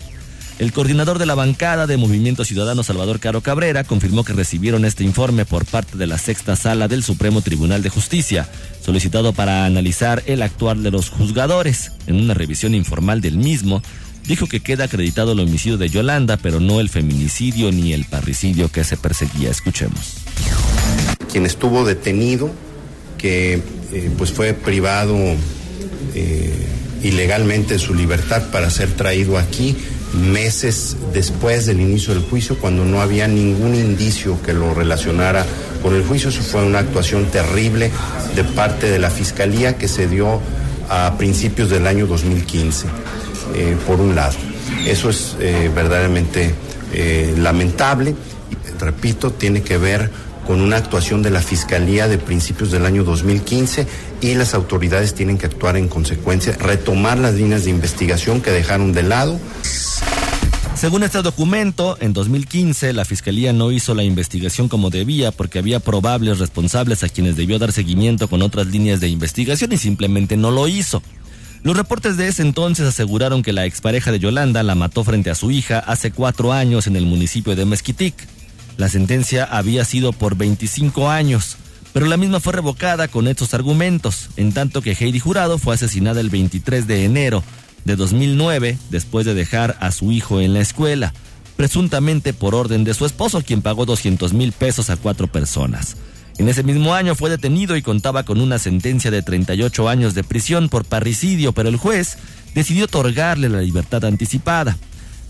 El 0.58 0.72
coordinador 0.72 1.20
de 1.20 1.26
la 1.26 1.36
bancada 1.36 1.86
de 1.86 1.98
Movimiento 1.98 2.46
Ciudadano 2.46 2.82
Salvador 2.82 3.20
Caro 3.20 3.42
Cabrera 3.42 3.84
confirmó 3.84 4.24
que 4.24 4.32
recibieron 4.32 4.86
este 4.86 5.04
informe 5.04 5.44
por 5.44 5.66
parte 5.66 5.98
de 5.98 6.08
la 6.08 6.18
sexta 6.18 6.56
sala 6.56 6.88
del 6.88 7.04
Supremo 7.04 7.42
Tribunal 7.42 7.84
de 7.84 7.90
Justicia, 7.90 8.48
solicitado 8.82 9.34
para 9.34 9.66
analizar 9.66 10.24
el 10.28 10.42
actuar 10.42 10.78
de 10.78 10.92
los 10.92 11.10
juzgadores. 11.10 11.92
En 12.08 12.16
una 12.16 12.34
revisión 12.34 12.74
informal 12.74 13.20
del 13.20 13.38
mismo, 13.38 13.82
dijo 14.26 14.48
que 14.48 14.62
queda 14.62 14.86
acreditado 14.86 15.34
el 15.34 15.42
homicidio 15.42 15.78
de 15.78 15.90
Yolanda, 15.90 16.38
pero 16.38 16.62
no 16.62 16.80
el 16.80 16.88
feminicidio 16.88 17.74
ni 17.74 17.92
el 17.92 18.06
parricidio 18.06 18.72
que 18.72 18.86
se 18.86 18.96
perseguía. 18.96 19.50
Escuchemos. 19.50 20.20
Quien 21.30 21.46
estuvo 21.46 21.84
detenido, 21.84 22.50
que 23.18 23.62
eh, 23.92 24.12
pues 24.18 24.32
fue 24.32 24.54
privado 24.54 25.18
eh, 26.14 26.68
ilegalmente 27.04 27.74
de 27.74 27.80
su 27.80 27.94
libertad 27.94 28.44
para 28.52 28.70
ser 28.70 28.94
traído 28.94 29.38
aquí, 29.38 29.76
meses 30.16 30.98
después 31.14 31.66
del 31.66 31.82
inicio 31.82 32.14
del 32.14 32.24
juicio, 32.24 32.58
cuando 32.58 32.86
no 32.86 33.02
había 33.02 33.28
ningún 33.28 33.76
indicio 33.76 34.42
que 34.42 34.54
lo 34.54 34.74
relacionara 34.74 35.46
con 35.82 35.96
el 35.96 36.04
juicio. 36.04 36.30
Eso 36.30 36.42
fue 36.42 36.64
una 36.64 36.80
actuación 36.80 37.26
terrible 37.26 37.92
de 38.36 38.44
parte 38.44 38.90
de 38.90 39.00
la 39.00 39.10
Fiscalía 39.10 39.78
que 39.78 39.88
se 39.88 40.08
dio 40.08 40.42
a 40.90 41.16
principios 41.18 41.70
del 41.70 41.88
año 41.88 42.08
2015, 42.08 42.88
eh, 43.56 43.78
por 43.86 44.00
un 44.00 44.16
lado. 44.16 44.36
Eso 44.86 45.10
es 45.10 45.36
eh, 45.40 45.72
verdaderamente 45.74 46.54
eh, 46.94 47.34
lamentable. 47.38 48.16
Repito, 48.80 49.32
tiene 49.32 49.62
que 49.62 49.78
ver 49.78 50.10
con 50.46 50.62
una 50.62 50.78
actuación 50.78 51.24
de 51.24 51.32
la 51.32 51.42
Fiscalía 51.42 52.08
de 52.08 52.18
principios 52.18 52.72
del 52.72 52.86
año 52.86 53.04
2015 53.04 53.88
y 54.22 54.36
las 54.36 54.54
autoridades 54.54 55.14
tienen 55.14 55.38
que 55.38 55.48
actuar 55.48 55.76
en 55.78 55.88
consecuencia, 55.88 56.56
retomar 56.60 57.18
las 57.18 57.34
líneas 57.34 57.66
de 57.66 57.72
investigación 57.72 58.42
que 58.42 58.52
dejaron 58.52 58.94
de 58.94 59.04
lado. 59.04 59.40
Según 60.86 61.02
este 61.02 61.24
documento, 61.24 61.98
en 62.00 62.14
2015 62.14 62.94
la 62.94 63.06
Fiscalía 63.06 63.52
no 63.54 63.72
hizo 63.72 63.96
la 63.96 64.04
investigación 64.04 64.70
como 64.70 64.92
debía 64.92 65.32
porque 65.32 65.58
había 65.58 65.80
probables 65.80 66.38
responsables 66.38 67.04
a 67.04 67.10
quienes 67.10 67.36
debió 67.36 67.58
dar 67.58 67.72
seguimiento 67.72 68.28
con 68.28 68.44
otras 68.44 68.68
líneas 68.68 69.00
de 69.00 69.08
investigación 69.08 69.72
y 69.72 69.78
simplemente 69.78 70.38
no 70.38 70.52
lo 70.52 70.68
hizo. 70.68 71.02
Los 71.64 71.76
reportes 71.76 72.18
de 72.18 72.28
ese 72.28 72.44
entonces 72.44 72.86
aseguraron 72.86 73.42
que 73.42 73.52
la 73.52 73.66
expareja 73.66 74.12
de 74.12 74.20
Yolanda 74.20 74.62
la 74.62 74.76
mató 74.76 75.04
frente 75.04 75.32
a 75.32 75.36
su 75.36 75.50
hija 75.50 75.80
hace 75.80 76.12
cuatro 76.12 76.54
años 76.54 76.86
en 76.86 76.96
el 76.96 77.08
municipio 77.08 77.56
de 77.56 77.66
Mezquitic. 77.66 78.14
La 78.78 78.88
sentencia 78.88 79.44
había 79.44 79.86
sido 79.86 80.14
por 80.14 80.38
25 80.38 81.10
años, 81.10 81.58
pero 81.94 82.06
la 82.06 82.18
misma 82.18 82.40
fue 82.40 82.54
revocada 82.54 83.08
con 83.08 83.28
estos 83.28 83.56
argumentos, 83.56 84.30
en 84.38 84.54
tanto 84.54 84.84
que 84.84 84.92
Heidi 84.92 85.18
Jurado 85.18 85.58
fue 85.58 85.74
asesinada 85.74 86.22
el 86.22 86.30
23 86.30 86.86
de 86.86 87.06
enero 87.06 87.44
de 87.86 87.96
2009 87.96 88.78
después 88.90 89.26
de 89.26 89.34
dejar 89.34 89.78
a 89.80 89.92
su 89.92 90.12
hijo 90.12 90.42
en 90.42 90.54
la 90.54 90.60
escuela, 90.60 91.14
presuntamente 91.56 92.34
por 92.34 92.54
orden 92.54 92.84
de 92.84 92.94
su 92.94 93.06
esposo, 93.06 93.42
quien 93.42 93.62
pagó 93.62 93.86
200 93.86 94.34
mil 94.34 94.52
pesos 94.52 94.90
a 94.90 94.98
cuatro 94.98 95.28
personas. 95.28 95.96
En 96.38 96.50
ese 96.50 96.64
mismo 96.64 96.94
año 96.94 97.16
fue 97.16 97.30
detenido 97.30 97.78
y 97.78 97.82
contaba 97.82 98.24
con 98.24 98.42
una 98.42 98.60
sentencia 98.60 99.10
de 99.10 99.22
38 99.22 99.88
años 99.88 100.14
de 100.16 100.24
prisión 100.26 100.68
por 100.68 100.84
parricidio, 100.84 101.54
pero 101.54 101.70
el 101.70 101.78
juez 101.78 102.18
decidió 102.54 102.86
otorgarle 102.86 103.48
la 103.48 103.62
libertad 103.62 104.04
anticipada. 104.04 104.78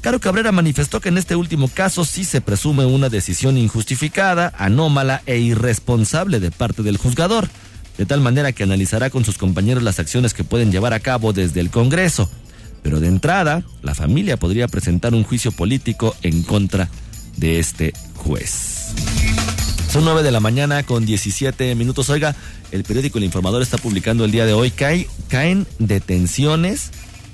Caro 0.02 0.20
Cabrera 0.20 0.52
manifestó 0.52 1.02
que 1.02 1.10
en 1.10 1.18
este 1.18 1.36
último 1.36 1.68
caso 1.68 2.06
sí 2.06 2.24
se 2.24 2.42
presume 2.42 2.86
una 2.86 3.10
decisión 3.10 3.58
injustificada, 3.58 4.54
anómala 4.58 5.22
e 5.26 5.38
irresponsable 5.38 6.40
de 6.40 6.52
parte 6.52 6.84
del 6.84 6.98
juzgador, 6.98 7.50
de 7.98 8.06
tal 8.06 8.22
manera 8.22 8.52
que 8.52 8.64
analizará 8.64 9.10
con 9.10 9.26
sus 9.26 9.38
compañeros 9.38 9.84
las 9.84 10.00
acciones 10.00 10.34
que 10.34 10.44
pueden 10.44 10.72
llevar 10.72 10.94
a 10.94 11.00
cabo 11.00 11.34
desde 11.34 11.60
el 11.60 11.70
Congreso. 11.70 12.30
Pero 12.86 13.00
de 13.00 13.08
entrada, 13.08 13.64
la 13.82 13.96
familia 13.96 14.38
podría 14.38 14.68
presentar 14.68 15.16
un 15.16 15.24
juicio 15.24 15.52
político 15.52 16.16
en 16.22 16.44
contra 16.44 16.88
de 17.36 17.58
este 17.58 17.94
juez. 18.14 18.94
Son 19.92 20.06
9 20.06 20.22
de 20.22 20.30
la 20.30 20.40
mañana 20.40 20.84
con 20.84 21.04
17 21.04 21.74
minutos. 21.74 22.12
Oiga, 22.12 22.36
el 22.72 22.84
periódico 22.84 23.18
El 23.18 23.24
Informador 23.24 23.64
está 23.64 23.80
publicando 23.80 24.24
el 24.24 24.30
día 24.30 24.46
de 24.46 24.54
hoy. 24.54 24.70
Cae, 24.70 25.08
caen 25.30 25.66
detenciones 25.80 26.92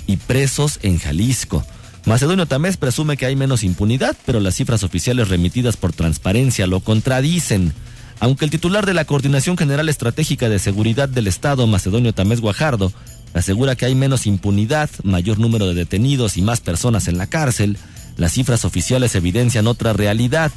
y 0.07 0.15
presos 0.15 0.79
en 0.83 0.99
Jalisco. 0.99 1.65
Macedonio 2.05 2.45
Tamés 2.45 2.77
presume 2.77 3.17
que 3.17 3.25
hay 3.25 3.35
menos 3.35 3.65
impunidad, 3.65 4.15
pero 4.25 4.39
las 4.39 4.55
cifras 4.55 4.85
oficiales 4.85 5.27
remitidas 5.27 5.75
por 5.75 5.91
transparencia 5.91 6.65
lo 6.65 6.79
contradicen. 6.79 7.73
Aunque 8.21 8.45
el 8.45 8.51
titular 8.51 8.85
de 8.85 8.93
la 8.93 9.03
Coordinación 9.03 9.57
General 9.57 9.89
Estratégica 9.89 10.47
de 10.47 10.59
Seguridad 10.59 11.09
del 11.09 11.27
Estado, 11.27 11.67
Macedonio 11.67 12.13
Tamés 12.13 12.39
Guajardo, 12.39 12.93
asegura 13.33 13.75
que 13.75 13.85
hay 13.85 13.95
menos 13.95 14.27
impunidad, 14.27 14.89
mayor 15.03 15.39
número 15.39 15.67
de 15.67 15.73
detenidos 15.73 16.37
y 16.37 16.41
más 16.41 16.59
personas 16.59 17.07
en 17.07 17.17
la 17.17 17.27
cárcel, 17.27 17.77
las 18.17 18.33
cifras 18.33 18.65
oficiales 18.65 19.15
evidencian 19.15 19.67
otra 19.67 19.93
realidad. 19.93 20.51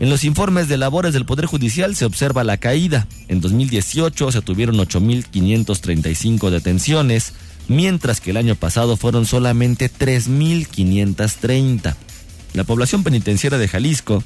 En 0.00 0.10
los 0.10 0.24
informes 0.24 0.68
de 0.68 0.76
labores 0.76 1.12
del 1.12 1.24
Poder 1.24 1.46
Judicial 1.46 1.94
se 1.94 2.04
observa 2.04 2.44
la 2.44 2.56
caída. 2.56 3.06
En 3.28 3.40
2018 3.40 4.32
se 4.32 4.42
tuvieron 4.42 4.76
8.535 4.76 6.50
detenciones, 6.50 7.32
mientras 7.68 8.20
que 8.20 8.30
el 8.30 8.36
año 8.36 8.56
pasado 8.56 8.96
fueron 8.96 9.26
solamente 9.26 9.90
3.530. 9.90 11.94
La 12.54 12.64
población 12.64 13.04
penitenciaria 13.04 13.58
de 13.58 13.68
Jalisco, 13.68 14.24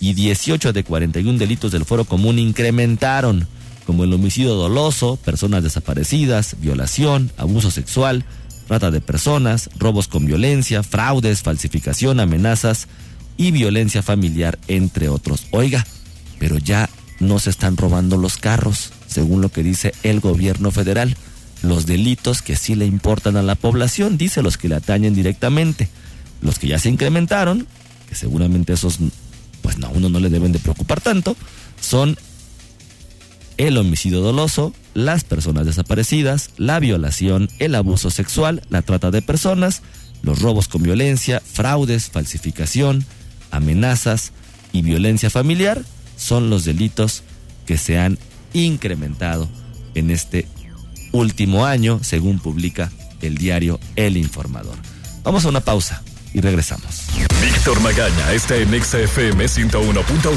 y 0.00 0.14
18 0.14 0.72
de 0.72 0.84
41 0.84 1.38
delitos 1.38 1.72
del 1.72 1.84
foro 1.84 2.04
común 2.04 2.38
incrementaron, 2.38 3.46
como 3.86 4.04
el 4.04 4.12
homicidio 4.12 4.54
doloso, 4.54 5.16
personas 5.16 5.62
desaparecidas, 5.62 6.56
violación, 6.60 7.30
abuso 7.36 7.70
sexual, 7.70 8.24
trata 8.66 8.90
de 8.90 9.00
personas, 9.00 9.70
robos 9.78 10.08
con 10.08 10.26
violencia, 10.26 10.82
fraudes, 10.82 11.42
falsificación, 11.42 12.20
amenazas 12.20 12.88
y 13.36 13.50
violencia 13.50 14.02
familiar, 14.02 14.58
entre 14.68 15.08
otros. 15.08 15.46
Oiga, 15.50 15.86
pero 16.38 16.58
ya 16.58 16.88
no 17.20 17.38
se 17.38 17.50
están 17.50 17.76
robando 17.76 18.16
los 18.16 18.36
carros, 18.36 18.92
según 19.06 19.40
lo 19.40 19.50
que 19.50 19.62
dice 19.62 19.92
el 20.02 20.20
gobierno 20.20 20.70
federal 20.70 21.16
los 21.64 21.86
delitos 21.86 22.42
que 22.42 22.56
sí 22.56 22.74
le 22.74 22.86
importan 22.86 23.36
a 23.36 23.42
la 23.42 23.54
población, 23.54 24.18
dice 24.18 24.42
los 24.42 24.58
que 24.58 24.68
le 24.68 24.76
atañen 24.76 25.14
directamente. 25.14 25.88
Los 26.40 26.58
que 26.58 26.68
ya 26.68 26.78
se 26.78 26.90
incrementaron, 26.90 27.66
que 28.08 28.14
seguramente 28.14 28.74
esos, 28.74 28.98
pues 29.64 29.78
no, 29.78 29.86
a 29.86 29.90
uno 29.90 30.10
no 30.10 30.20
le 30.20 30.28
deben 30.28 30.52
de 30.52 30.58
preocupar 30.58 31.00
tanto, 31.00 31.34
son 31.80 32.18
el 33.56 33.78
homicidio 33.78 34.20
doloso, 34.20 34.74
las 34.92 35.24
personas 35.24 35.64
desaparecidas, 35.64 36.50
la 36.58 36.78
violación, 36.80 37.48
el 37.60 37.74
abuso 37.74 38.10
sexual, 38.10 38.62
la 38.68 38.82
trata 38.82 39.10
de 39.10 39.22
personas, 39.22 39.80
los 40.22 40.40
robos 40.42 40.68
con 40.68 40.82
violencia, 40.82 41.40
fraudes, 41.40 42.10
falsificación, 42.10 43.06
amenazas 43.50 44.32
y 44.72 44.82
violencia 44.82 45.30
familiar 45.30 45.82
son 46.18 46.50
los 46.50 46.66
delitos 46.66 47.22
que 47.64 47.78
se 47.78 47.98
han 47.98 48.18
incrementado 48.52 49.48
en 49.94 50.10
este 50.10 50.46
último 51.12 51.64
año, 51.64 52.00
según 52.02 52.38
publica 52.38 52.92
el 53.22 53.38
diario 53.38 53.80
El 53.96 54.18
Informador. 54.18 54.76
Vamos 55.22 55.46
a 55.46 55.48
una 55.48 55.60
pausa 55.60 56.02
y 56.34 56.40
regresamos. 56.40 57.06
Víctor 57.40 57.80
Magaña 57.80 58.32
está 58.32 58.56
en 58.56 58.68
XFM 58.68 59.46
101.1. 59.46 60.34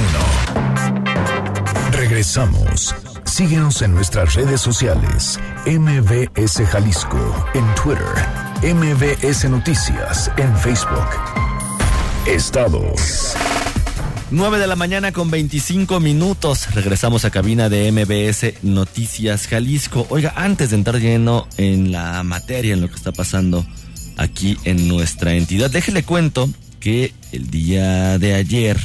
Regresamos. 1.92 2.96
Síguenos 3.26 3.82
en 3.82 3.94
nuestras 3.94 4.36
redes 4.36 4.62
sociales. 4.62 5.38
MBS 5.66 6.66
Jalisco 6.70 7.46
en 7.54 7.66
Twitter. 7.76 8.06
MBS 8.64 9.50
Noticias 9.50 10.32
en 10.38 10.56
Facebook. 10.58 11.10
Estados. 12.26 13.36
9 14.30 14.60
de 14.60 14.68
la 14.68 14.76
mañana 14.76 15.12
con 15.12 15.32
25 15.32 16.00
minutos. 16.00 16.74
Regresamos 16.76 17.26
a 17.26 17.32
cabina 17.32 17.70
de 17.70 17.92
MBS 17.92 18.64
Noticias 18.64 19.48
Jalisco. 19.48 20.06
Oiga, 20.10 20.34
antes 20.36 20.70
de 20.70 20.76
entrar 20.76 21.00
lleno 21.00 21.48
en 21.58 21.92
la 21.92 22.24
materia, 22.24 22.74
en 22.74 22.82
lo 22.82 22.90
que 22.90 22.96
está 22.96 23.12
pasando 23.12 23.66
aquí 24.18 24.58
en 24.64 24.88
nuestra 24.88 25.34
entidad, 25.34 25.70
déjele 25.70 26.04
cuento 26.04 26.50
que 26.80 27.14
el 27.32 27.50
día 27.50 28.18
de 28.18 28.34
ayer, 28.34 28.80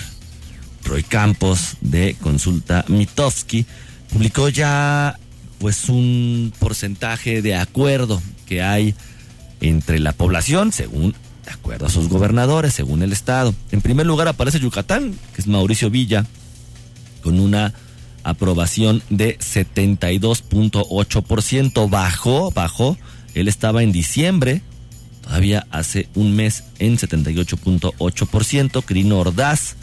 Roy 0.84 1.02
Campos 1.02 1.76
de 1.80 2.16
Consulta 2.20 2.84
Mitofsky 2.88 3.66
publicó 4.12 4.48
ya 4.48 5.18
pues 5.58 5.88
un 5.88 6.52
porcentaje 6.58 7.40
de 7.40 7.54
acuerdo 7.54 8.20
que 8.46 8.62
hay 8.62 8.96
entre 9.60 10.00
la 10.00 10.12
población, 10.12 10.72
según 10.72 11.14
de 11.44 11.50
acuerdo 11.50 11.86
a 11.86 11.90
sus 11.90 12.08
gobernadores, 12.08 12.74
según 12.74 13.02
el 13.02 13.12
Estado. 13.12 13.54
En 13.70 13.80
primer 13.80 14.06
lugar 14.06 14.28
aparece 14.28 14.60
Yucatán, 14.60 15.14
que 15.34 15.40
es 15.40 15.46
Mauricio 15.46 15.88
Villa, 15.90 16.26
con 17.22 17.40
una 17.40 17.72
aprobación 18.24 19.02
de 19.10 19.38
72.8%. 19.38 21.88
Bajó, 21.88 22.50
bajó. 22.50 22.98
Él 23.34 23.48
estaba 23.48 23.82
en 23.82 23.92
diciembre, 23.92 24.60
todavía 25.22 25.66
hace 25.70 26.08
un 26.14 26.36
mes, 26.36 26.64
en 26.78 26.98
78.8%. 26.98 28.84
Crino 28.84 29.18
Ordaz 29.18 29.76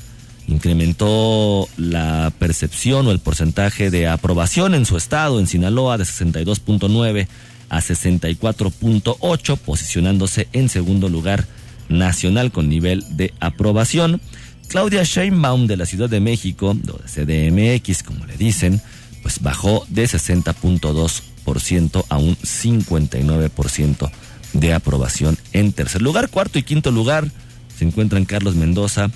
incrementó 0.47 1.67
la 1.77 2.31
percepción 2.37 3.07
o 3.07 3.11
el 3.11 3.19
porcentaje 3.19 3.89
de 3.91 4.07
aprobación 4.07 4.73
en 4.73 4.85
su 4.85 4.97
estado, 4.97 5.39
en 5.39 5.47
Sinaloa, 5.47 5.97
de 5.97 6.03
62.9 6.03 7.27
a 7.69 7.79
64.8, 7.79 9.57
posicionándose 9.57 10.49
en 10.53 10.69
segundo 10.69 11.09
lugar 11.09 11.45
nacional 11.87 12.51
con 12.51 12.69
nivel 12.69 13.03
de 13.15 13.33
aprobación. 13.39 14.21
Claudia 14.67 15.03
Sheinbaum 15.03 15.67
de 15.67 15.77
la 15.77 15.85
Ciudad 15.85 16.09
de 16.09 16.19
México, 16.19 16.75
de 16.75 16.93
CDMX, 16.93 18.03
como 18.03 18.25
le 18.25 18.35
dicen, 18.37 18.81
pues 19.21 19.41
bajó 19.41 19.85
de 19.89 20.05
60.2% 20.05 22.05
a 22.09 22.17
un 22.17 22.35
59% 22.37 24.11
de 24.53 24.73
aprobación 24.73 25.37
en 25.53 25.73
tercer 25.73 26.01
lugar. 26.01 26.29
Cuarto 26.29 26.59
y 26.59 26.63
quinto 26.63 26.91
lugar 26.91 27.29
se 27.77 27.85
encuentran 27.85 28.25
Carlos 28.25 28.55
Mendoza 28.55 29.09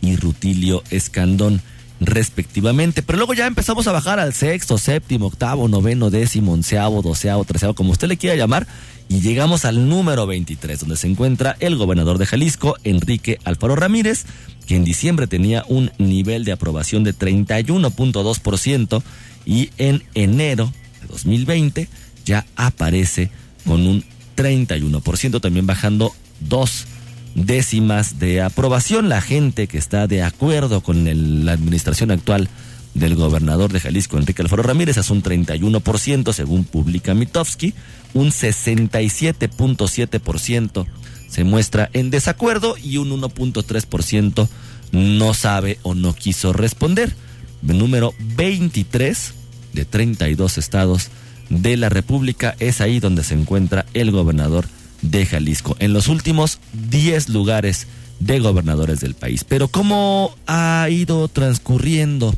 y 0.00 0.16
Rutilio 0.16 0.82
Escandón 0.90 1.60
respectivamente. 2.00 3.02
Pero 3.02 3.18
luego 3.18 3.34
ya 3.34 3.46
empezamos 3.46 3.86
a 3.86 3.92
bajar 3.92 4.20
al 4.20 4.34
sexto, 4.34 4.78
séptimo, 4.78 5.26
octavo, 5.26 5.68
noveno, 5.68 6.10
décimo, 6.10 6.52
onceavo, 6.52 7.02
doceavo, 7.02 7.44
treceavo, 7.44 7.74
como 7.74 7.92
usted 7.92 8.08
le 8.08 8.16
quiera 8.16 8.36
llamar, 8.36 8.66
y 9.08 9.20
llegamos 9.20 9.64
al 9.64 9.88
número 9.88 10.26
23, 10.26 10.80
donde 10.80 10.96
se 10.96 11.06
encuentra 11.06 11.56
el 11.60 11.76
gobernador 11.76 12.18
de 12.18 12.26
Jalisco, 12.26 12.76
Enrique 12.84 13.38
Alfaro 13.44 13.74
Ramírez, 13.74 14.26
que 14.66 14.76
en 14.76 14.84
diciembre 14.84 15.26
tenía 15.26 15.64
un 15.68 15.90
nivel 15.98 16.44
de 16.44 16.52
aprobación 16.52 17.04
de 17.04 17.14
31.2% 17.14 19.02
y 19.46 19.70
en 19.78 20.04
enero 20.14 20.72
de 21.00 21.08
2020 21.08 21.88
ya 22.26 22.44
aparece 22.54 23.30
con 23.64 23.86
un 23.86 24.04
31%, 24.38 25.40
también 25.40 25.66
bajando 25.66 26.14
dos 26.38 26.86
décimas 27.34 28.20
de 28.20 28.40
aprobación. 28.40 29.08
La 29.08 29.20
gente 29.20 29.66
que 29.66 29.78
está 29.78 30.06
de 30.06 30.22
acuerdo 30.22 30.80
con 30.80 31.44
la 31.44 31.52
administración 31.52 32.12
actual 32.12 32.48
del 32.94 33.16
gobernador 33.16 33.72
de 33.72 33.80
Jalisco, 33.80 34.16
Enrique 34.16 34.42
Alfaro 34.42 34.62
Ramírez, 34.62 34.96
es 34.96 35.10
un 35.10 35.24
31%, 35.24 36.32
según 36.32 36.62
publica 36.64 37.14
Mitofsky, 37.14 37.74
un 38.14 38.28
67.7% 38.28 40.86
se 41.28 41.44
muestra 41.44 41.90
en 41.92 42.10
desacuerdo 42.10 42.76
y 42.78 42.96
un 42.96 43.10
1.3% 43.10 44.48
no 44.92 45.34
sabe 45.34 45.78
o 45.82 45.94
no 45.94 46.14
quiso 46.14 46.52
responder. 46.52 47.14
Número 47.60 48.14
23 48.36 49.34
de 49.74 49.84
32 49.84 50.58
estados 50.58 51.10
de 51.50 51.76
la 51.76 51.88
República 51.88 52.54
es 52.58 52.80
ahí 52.80 53.00
donde 53.00 53.24
se 53.24 53.34
encuentra 53.34 53.86
el 53.94 54.10
gobernador 54.10 54.66
de 55.02 55.26
Jalisco, 55.26 55.76
en 55.78 55.92
los 55.92 56.08
últimos 56.08 56.60
10 56.90 57.28
lugares 57.28 57.86
de 58.20 58.40
gobernadores 58.40 59.00
del 59.00 59.14
país. 59.14 59.44
Pero 59.44 59.68
¿cómo 59.68 60.34
ha 60.46 60.88
ido 60.90 61.28
transcurriendo 61.28 62.34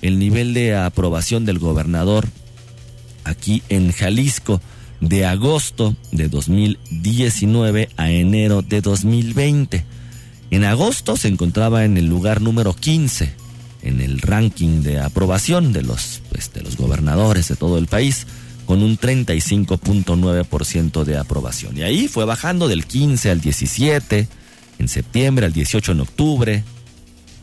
el 0.00 0.18
nivel 0.18 0.54
de 0.54 0.76
aprobación 0.76 1.44
del 1.44 1.58
gobernador 1.58 2.26
aquí 3.24 3.62
en 3.68 3.92
Jalisco 3.92 4.60
de 5.00 5.26
agosto 5.26 5.94
de 6.12 6.28
2019 6.28 7.90
a 7.96 8.10
enero 8.10 8.62
de 8.62 8.80
2020? 8.80 9.84
En 10.50 10.64
agosto 10.64 11.16
se 11.16 11.28
encontraba 11.28 11.84
en 11.84 11.98
el 11.98 12.06
lugar 12.06 12.40
número 12.40 12.74
15 12.74 13.48
en 13.82 14.00
el 14.00 14.20
ranking 14.20 14.82
de 14.82 15.00
aprobación 15.00 15.72
de 15.72 15.82
los, 15.82 16.20
pues, 16.30 16.52
de 16.52 16.62
los 16.62 16.76
gobernadores 16.76 17.48
de 17.48 17.56
todo 17.56 17.78
el 17.78 17.86
país 17.86 18.26
con 18.68 18.82
un 18.82 18.98
35.9% 18.98 21.04
de 21.04 21.16
aprobación. 21.16 21.78
Y 21.78 21.84
ahí 21.84 22.06
fue 22.06 22.26
bajando 22.26 22.68
del 22.68 22.84
15 22.84 23.30
al 23.30 23.40
17, 23.40 24.28
en 24.78 24.88
septiembre, 24.88 25.46
al 25.46 25.54
18 25.54 25.92
en 25.92 26.00
octubre, 26.00 26.62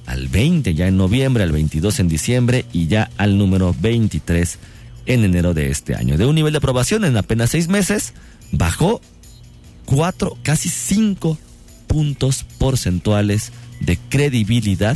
al 0.06 0.28
20 0.28 0.76
ya 0.76 0.86
en 0.86 0.98
noviembre, 0.98 1.42
al 1.42 1.52
22 1.52 2.00
en 2.00 2.10
diciembre 2.10 2.66
y 2.72 2.86
ya 2.86 3.10
al 3.18 3.40
número 3.40 3.76
23 3.82 4.60
en 5.08 5.24
enero 5.24 5.56
de 5.56 5.72
este 5.72 5.96
año. 5.96 6.16
De 6.16 6.28
un 6.28 6.36
nivel 6.36 6.54
de 6.54 6.60
aprobación 6.60 7.04
en 7.06 7.18
apenas 7.18 7.50
seis 7.50 7.70
meses, 7.70 8.14
bajó 8.52 9.02
cuatro, 9.86 10.38
casi 10.44 10.70
cinco 10.70 11.40
puntos 11.88 12.46
porcentuales 12.60 13.52
de 13.80 13.98
credibilidad 14.10 14.96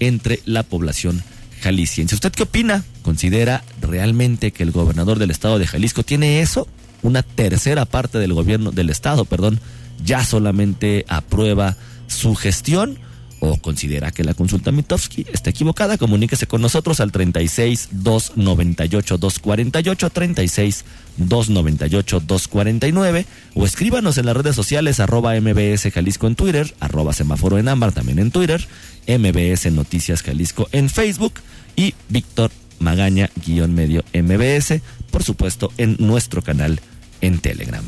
entre 0.00 0.40
la 0.44 0.64
población 0.64 1.22
jalisciense. 1.58 2.14
¿Usted 2.14 2.32
qué 2.32 2.44
opina? 2.44 2.84
¿Considera 3.02 3.62
realmente 3.80 4.52
que 4.52 4.62
el 4.62 4.70
gobernador 4.70 5.18
del 5.18 5.30
estado 5.30 5.58
de 5.58 5.66
Jalisco 5.66 6.02
tiene 6.02 6.40
eso? 6.40 6.68
Una 7.02 7.22
tercera 7.22 7.84
parte 7.84 8.18
del 8.18 8.32
gobierno 8.32 8.72
del 8.72 8.90
estado, 8.90 9.24
perdón, 9.24 9.60
ya 10.04 10.24
solamente 10.24 11.04
aprueba 11.08 11.76
su 12.06 12.34
gestión 12.34 12.98
o 13.40 13.56
considera 13.56 14.10
que 14.10 14.24
la 14.24 14.34
consulta 14.34 14.72
Mitofsky 14.72 15.26
está 15.32 15.50
equivocada, 15.50 15.98
comuníquese 15.98 16.46
con 16.46 16.62
nosotros 16.62 17.00
al 17.00 17.12
36 17.12 17.88
298 17.92 19.18
248 19.18 20.10
36 20.10 20.84
298 21.16 22.20
249 22.20 23.26
o 23.54 23.64
escríbanos 23.64 24.18
en 24.18 24.26
las 24.26 24.36
redes 24.36 24.56
sociales 24.56 25.00
arroba 25.00 25.38
mbs 25.40 25.92
Jalisco 25.92 26.26
en 26.26 26.34
Twitter, 26.34 26.74
arroba 26.80 27.12
semáforo 27.12 27.58
en 27.58 27.68
ámbar 27.68 27.92
también 27.92 28.18
en 28.18 28.30
Twitter, 28.30 28.66
mbs 29.06 29.72
Noticias 29.72 30.22
Jalisco 30.22 30.68
en 30.72 30.88
Facebook 30.88 31.34
y 31.76 31.94
Víctor 32.08 32.50
Magaña 32.78 33.30
guion 33.44 33.74
medio 33.74 34.04
MBS, 34.12 34.80
por 35.10 35.24
supuesto 35.24 35.72
en 35.78 35.96
nuestro 35.98 36.42
canal 36.42 36.80
en 37.20 37.38
Telegram. 37.38 37.84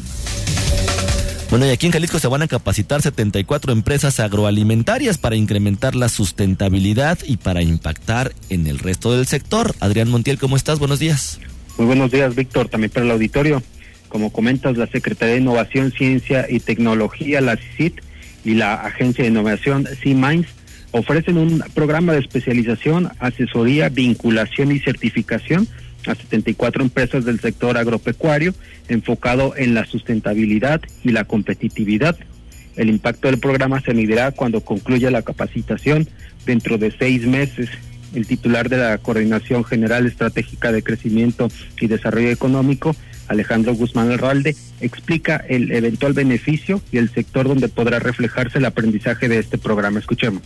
Bueno, 1.50 1.66
y 1.66 1.70
aquí 1.70 1.86
en 1.86 1.92
Jalisco 1.92 2.20
se 2.20 2.28
van 2.28 2.42
a 2.42 2.46
capacitar 2.46 3.02
74 3.02 3.72
empresas 3.72 4.20
agroalimentarias 4.20 5.18
para 5.18 5.34
incrementar 5.34 5.96
la 5.96 6.08
sustentabilidad 6.08 7.18
y 7.26 7.38
para 7.38 7.60
impactar 7.60 8.32
en 8.50 8.68
el 8.68 8.78
resto 8.78 9.16
del 9.16 9.26
sector. 9.26 9.74
Adrián 9.80 10.08
Montiel, 10.08 10.38
¿cómo 10.38 10.54
estás? 10.54 10.78
Buenos 10.78 11.00
días. 11.00 11.40
Muy 11.76 11.88
buenos 11.88 12.12
días, 12.12 12.36
Víctor, 12.36 12.68
también 12.68 12.92
para 12.92 13.04
el 13.04 13.10
auditorio. 13.10 13.64
Como 14.08 14.30
comentas, 14.30 14.76
la 14.76 14.86
Secretaría 14.86 15.34
de 15.34 15.40
Innovación, 15.40 15.90
Ciencia 15.90 16.46
y 16.48 16.60
Tecnología, 16.60 17.40
la 17.40 17.56
CICIT, 17.56 18.00
y 18.44 18.54
la 18.54 18.74
Agencia 18.74 19.24
de 19.24 19.30
Innovación, 19.30 19.88
C-Minds, 20.02 20.48
ofrecen 20.92 21.36
un 21.36 21.64
programa 21.74 22.12
de 22.12 22.20
especialización, 22.20 23.10
asesoría, 23.18 23.88
vinculación 23.88 24.70
y 24.70 24.78
certificación 24.78 25.66
a 26.06 26.14
74 26.14 26.82
empresas 26.82 27.24
del 27.24 27.40
sector 27.40 27.76
agropecuario 27.76 28.54
enfocado 28.88 29.54
en 29.56 29.74
la 29.74 29.84
sustentabilidad 29.84 30.80
y 31.04 31.10
la 31.10 31.24
competitividad. 31.24 32.16
El 32.76 32.88
impacto 32.88 33.28
del 33.28 33.38
programa 33.38 33.80
se 33.80 33.94
medirá 33.94 34.32
cuando 34.32 34.62
concluya 34.62 35.10
la 35.10 35.22
capacitación 35.22 36.08
dentro 36.46 36.78
de 36.78 36.90
seis 36.90 37.26
meses. 37.26 37.68
El 38.14 38.26
titular 38.26 38.68
de 38.68 38.78
la 38.78 38.98
Coordinación 38.98 39.64
General 39.64 40.06
Estratégica 40.06 40.72
de 40.72 40.82
Crecimiento 40.82 41.48
y 41.80 41.86
Desarrollo 41.86 42.30
Económico, 42.30 42.96
Alejandro 43.30 43.74
Guzmán 43.74 44.10
Herralde, 44.10 44.56
explica 44.80 45.36
el 45.48 45.70
eventual 45.72 46.12
beneficio 46.12 46.82
y 46.90 46.98
el 46.98 47.10
sector 47.10 47.46
donde 47.48 47.68
podrá 47.68 48.00
reflejarse 48.00 48.58
el 48.58 48.64
aprendizaje 48.64 49.28
de 49.28 49.38
este 49.38 49.56
programa. 49.56 50.00
Escuchemos. 50.00 50.42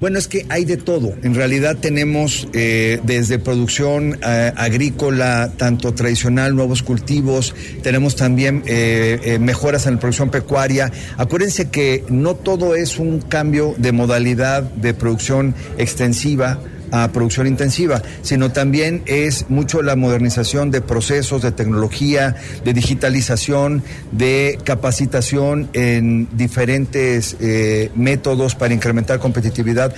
Bueno, 0.00 0.20
es 0.20 0.28
que 0.28 0.46
hay 0.48 0.64
de 0.64 0.76
todo. 0.76 1.12
En 1.24 1.34
realidad 1.34 1.76
tenemos 1.78 2.46
eh, 2.52 3.00
desde 3.02 3.40
producción 3.40 4.16
eh, 4.22 4.52
agrícola, 4.56 5.50
tanto 5.56 5.92
tradicional, 5.92 6.54
nuevos 6.54 6.84
cultivos, 6.84 7.52
tenemos 7.82 8.14
también 8.14 8.62
eh, 8.66 9.38
mejoras 9.40 9.86
en 9.88 9.94
la 9.94 10.00
producción 10.00 10.30
pecuaria. 10.30 10.92
Acuérdense 11.16 11.70
que 11.70 12.04
no 12.08 12.36
todo 12.36 12.76
es 12.76 13.00
un 13.00 13.20
cambio 13.20 13.74
de 13.76 13.90
modalidad 13.90 14.62
de 14.62 14.94
producción 14.94 15.56
extensiva 15.78 16.60
a 16.90 17.12
producción 17.12 17.46
intensiva, 17.46 18.02
sino 18.22 18.50
también 18.50 19.02
es 19.06 19.48
mucho 19.48 19.82
la 19.82 19.96
modernización 19.96 20.70
de 20.70 20.80
procesos, 20.80 21.42
de 21.42 21.52
tecnología, 21.52 22.36
de 22.64 22.72
digitalización, 22.72 23.82
de 24.12 24.58
capacitación 24.64 25.68
en 25.72 26.28
diferentes 26.36 27.36
eh, 27.40 27.90
métodos 27.94 28.54
para 28.54 28.74
incrementar 28.74 29.18
competitividad. 29.18 29.94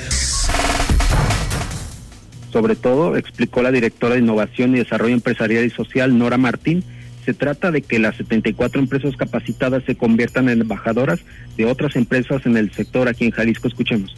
Sobre 2.52 2.74
todo, 2.74 3.16
explicó 3.16 3.62
la 3.62 3.70
directora 3.70 4.14
de 4.14 4.20
Innovación 4.20 4.74
y 4.74 4.80
Desarrollo 4.80 5.14
Empresarial 5.14 5.64
y 5.64 5.70
Social, 5.70 6.18
Nora 6.18 6.36
Martín, 6.36 6.84
se 7.24 7.34
trata 7.34 7.70
de 7.70 7.82
que 7.82 7.98
las 7.98 8.16
74 8.16 8.80
empresas 8.80 9.14
capacitadas 9.16 9.84
se 9.84 9.94
conviertan 9.94 10.48
en 10.48 10.62
embajadoras 10.62 11.20
de 11.56 11.66
otras 11.66 11.94
empresas 11.94 12.44
en 12.46 12.56
el 12.56 12.72
sector 12.72 13.08
aquí 13.08 13.26
en 13.26 13.30
Jalisco. 13.30 13.68
Escuchemos 13.68 14.16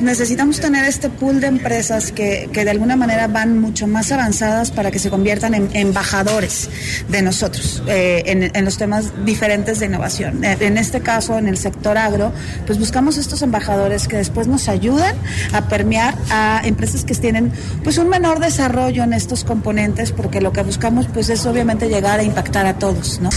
necesitamos 0.00 0.60
tener 0.60 0.84
este 0.84 1.08
pool 1.10 1.40
de 1.40 1.48
empresas 1.48 2.12
que, 2.12 2.48
de 2.52 2.70
alguna 2.70 2.96
manera 2.96 3.26
van 3.26 3.58
mucho 3.58 3.86
más 3.86 4.12
avanzadas 4.12 4.70
para 4.70 4.90
que 4.90 4.98
se 4.98 5.10
conviertan 5.10 5.54
en 5.54 5.68
embajadores 5.74 6.68
de 7.08 7.22
nosotros 7.22 7.82
eh, 7.86 8.50
en, 8.54 8.64
los 8.64 8.78
temas 8.78 9.12
diferentes 9.24 9.80
de 9.80 9.86
innovación. 9.86 10.44
Eh, 10.44 10.56
en 10.60 10.78
este 10.78 11.00
caso, 11.00 11.38
en 11.38 11.48
el 11.48 11.56
sector 11.56 11.98
agro, 11.98 12.32
pues 12.66 12.78
buscamos 12.78 13.16
estos 13.18 13.42
embajadores 13.42 14.08
que 14.08 14.16
después 14.16 14.46
nos 14.46 14.68
ayudan 14.68 15.16
a 15.52 15.68
permear 15.68 16.14
a 16.30 16.62
empresas 16.64 17.04
que 17.04 17.14
tienen 17.14 17.52
pues 17.82 17.98
un 17.98 18.08
menor 18.08 18.40
desarrollo 18.40 19.02
en 19.02 19.12
estos 19.12 19.44
componentes, 19.44 20.12
porque 20.12 20.40
lo 20.40 20.52
que 20.52 20.62
buscamos 20.62 21.06
pues 21.12 21.28
es 21.28 21.46
obviamente 21.46 21.88
llegar 21.88 22.20
a 22.20 22.22
impactar 22.22 22.66
a 22.66 22.74
todos, 22.78 23.20
¿no? 23.20 23.30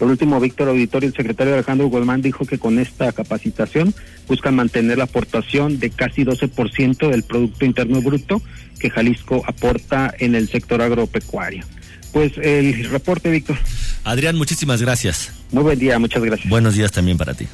Por 0.00 0.08
último, 0.08 0.40
Víctor 0.40 0.70
Auditorio, 0.70 1.10
el 1.10 1.14
secretario 1.14 1.52
Alejandro 1.52 1.86
Guzmán, 1.88 2.22
dijo 2.22 2.46
que 2.46 2.56
con 2.56 2.78
esta 2.78 3.12
capacitación 3.12 3.94
buscan 4.26 4.56
mantener 4.56 4.96
la 4.96 5.04
aportación 5.04 5.78
de 5.78 5.90
casi 5.90 6.24
12% 6.24 7.10
del 7.10 7.22
Producto 7.22 7.66
Interno 7.66 8.00
Bruto 8.00 8.40
que 8.78 8.88
Jalisco 8.88 9.44
aporta 9.46 10.14
en 10.18 10.34
el 10.34 10.48
sector 10.48 10.80
agropecuario. 10.80 11.66
Pues 12.14 12.32
el 12.38 12.88
reporte, 12.88 13.30
Víctor. 13.30 13.58
Adrián, 14.02 14.36
muchísimas 14.36 14.80
gracias. 14.80 15.34
Muy 15.52 15.64
buen 15.64 15.78
día, 15.78 15.98
muchas 15.98 16.24
gracias. 16.24 16.48
Buenos 16.48 16.76
días 16.76 16.90
también 16.92 17.18
para 17.18 17.34
ti. 17.34 17.46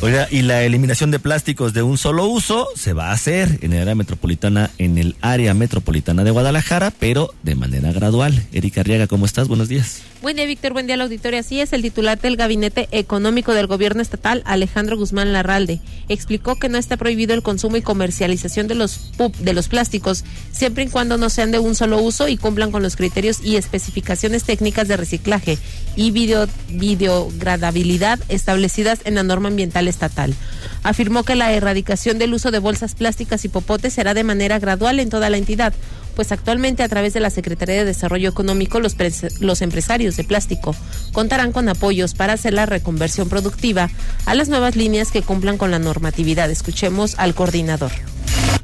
Oiga, 0.00 0.28
y 0.30 0.42
la 0.42 0.62
eliminación 0.62 1.10
de 1.10 1.18
plásticos 1.18 1.72
de 1.72 1.82
un 1.82 1.98
solo 1.98 2.26
uso 2.26 2.68
se 2.76 2.92
va 2.92 3.08
a 3.08 3.12
hacer 3.12 3.58
en 3.62 3.72
el 3.72 3.82
área 3.82 3.96
metropolitana, 3.96 4.70
en 4.78 4.96
el 4.96 5.16
área 5.22 5.54
metropolitana 5.54 6.22
de 6.22 6.30
Guadalajara, 6.30 6.92
pero 6.92 7.34
de 7.42 7.56
manera 7.56 7.90
gradual. 7.90 8.46
Erika 8.52 8.82
Arriaga, 8.82 9.08
¿cómo 9.08 9.26
estás? 9.26 9.48
Buenos 9.48 9.68
días. 9.68 10.02
Buen 10.22 10.36
día, 10.36 10.46
Víctor. 10.46 10.72
Buen 10.72 10.86
día, 10.86 10.96
la 10.96 11.04
auditoría. 11.04 11.40
Así 11.40 11.60
es, 11.60 11.72
el 11.72 11.82
titular 11.82 12.20
del 12.20 12.36
Gabinete 12.36 12.88
Económico 12.92 13.54
del 13.54 13.66
Gobierno 13.66 14.00
Estatal, 14.00 14.42
Alejandro 14.46 14.96
Guzmán 14.96 15.32
Larralde, 15.32 15.80
explicó 16.08 16.56
que 16.56 16.68
no 16.68 16.78
está 16.78 16.96
prohibido 16.96 17.34
el 17.34 17.42
consumo 17.42 17.76
y 17.76 17.82
comercialización 17.82 18.68
de 18.68 18.76
los 18.76 19.12
de 19.40 19.52
los 19.52 19.68
plásticos, 19.68 20.24
siempre 20.52 20.84
y 20.84 20.88
cuando 20.88 21.18
no 21.18 21.28
sean 21.28 21.50
de 21.50 21.58
un 21.58 21.74
solo 21.74 22.00
uso 22.00 22.28
y 22.28 22.36
cumplan 22.36 22.70
con 22.70 22.82
los 22.82 22.94
criterios 22.94 23.40
y 23.42 23.56
especificaciones 23.56 24.44
técnicas 24.44 24.86
de 24.86 24.96
reciclaje 24.96 25.58
y 25.96 26.12
video, 26.12 26.46
videogradabilidad 26.68 28.20
establecidas 28.28 29.00
en 29.04 29.16
la 29.16 29.24
norma 29.24 29.48
ambiental 29.48 29.87
estatal. 29.88 30.34
Afirmó 30.82 31.24
que 31.24 31.34
la 31.34 31.52
erradicación 31.52 32.18
del 32.18 32.34
uso 32.34 32.50
de 32.50 32.58
bolsas 32.58 32.94
plásticas 32.94 33.44
y 33.44 33.48
popotes 33.48 33.92
será 33.92 34.14
de 34.14 34.24
manera 34.24 34.58
gradual 34.58 35.00
en 35.00 35.10
toda 35.10 35.30
la 35.30 35.38
entidad, 35.38 35.72
pues 36.14 36.32
actualmente 36.32 36.82
a 36.82 36.88
través 36.88 37.14
de 37.14 37.20
la 37.20 37.30
Secretaría 37.30 37.76
de 37.76 37.84
Desarrollo 37.84 38.28
Económico 38.28 38.80
los, 38.80 38.96
los 39.40 39.62
empresarios 39.62 40.16
de 40.16 40.24
plástico 40.24 40.74
contarán 41.12 41.52
con 41.52 41.68
apoyos 41.68 42.14
para 42.14 42.32
hacer 42.32 42.54
la 42.54 42.66
reconversión 42.66 43.28
productiva 43.28 43.88
a 44.26 44.34
las 44.34 44.48
nuevas 44.48 44.74
líneas 44.74 45.12
que 45.12 45.22
cumplan 45.22 45.58
con 45.58 45.70
la 45.70 45.78
normatividad. 45.78 46.50
Escuchemos 46.50 47.14
al 47.18 47.34
coordinador. 47.34 47.92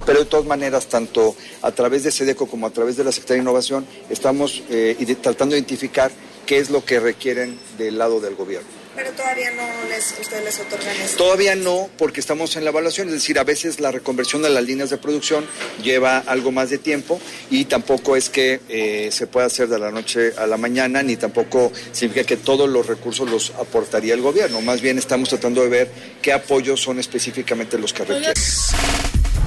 Pero 0.04 0.18
de 0.18 0.24
todas 0.26 0.46
maneras, 0.46 0.86
tanto 0.86 1.34
a 1.62 1.70
través 1.70 2.02
de 2.02 2.10
SEDECO 2.10 2.46
como 2.46 2.66
a 2.66 2.70
través 2.70 2.96
de 2.96 3.04
la 3.04 3.12
Secretaría 3.12 3.42
de 3.42 3.44
Innovación, 3.44 3.86
estamos 4.10 4.62
eh, 4.68 5.16
tratando 5.22 5.54
de 5.54 5.60
identificar 5.60 6.10
qué 6.46 6.58
es 6.58 6.70
lo 6.70 6.84
que 6.84 7.00
requieren 7.00 7.58
del 7.78 7.98
lado 7.98 8.20
del 8.20 8.34
gobierno. 8.34 8.83
Pero 8.94 9.10
todavía 9.12 9.50
no 9.50 9.66
les, 9.88 10.14
ustedes 10.20 10.44
les 10.44 10.60
otorgan 10.60 10.96
eso. 10.96 11.16
Todavía 11.16 11.56
no, 11.56 11.88
porque 11.98 12.20
estamos 12.20 12.56
en 12.56 12.64
la 12.64 12.70
evaluación, 12.70 13.08
es 13.08 13.14
decir, 13.14 13.38
a 13.38 13.44
veces 13.44 13.80
la 13.80 13.90
reconversión 13.90 14.42
de 14.42 14.50
las 14.50 14.64
líneas 14.64 14.90
de 14.90 14.98
producción 14.98 15.46
lleva 15.82 16.18
algo 16.18 16.52
más 16.52 16.70
de 16.70 16.78
tiempo 16.78 17.20
y 17.50 17.64
tampoco 17.64 18.16
es 18.16 18.28
que 18.30 18.60
eh, 18.68 19.08
se 19.10 19.26
pueda 19.26 19.46
hacer 19.46 19.68
de 19.68 19.78
la 19.78 19.90
noche 19.90 20.32
a 20.36 20.46
la 20.46 20.56
mañana, 20.56 21.02
ni 21.02 21.16
tampoco 21.16 21.72
significa 21.92 22.24
que 22.24 22.36
todos 22.36 22.68
los 22.68 22.86
recursos 22.86 23.28
los 23.28 23.50
aportaría 23.58 24.14
el 24.14 24.20
gobierno. 24.20 24.60
Más 24.60 24.80
bien 24.80 24.98
estamos 24.98 25.28
tratando 25.28 25.62
de 25.62 25.68
ver 25.68 25.90
qué 26.22 26.32
apoyos 26.32 26.80
son 26.80 26.98
específicamente 26.98 27.78
los 27.78 27.92
que 27.92 28.04
requieren. 28.04 28.34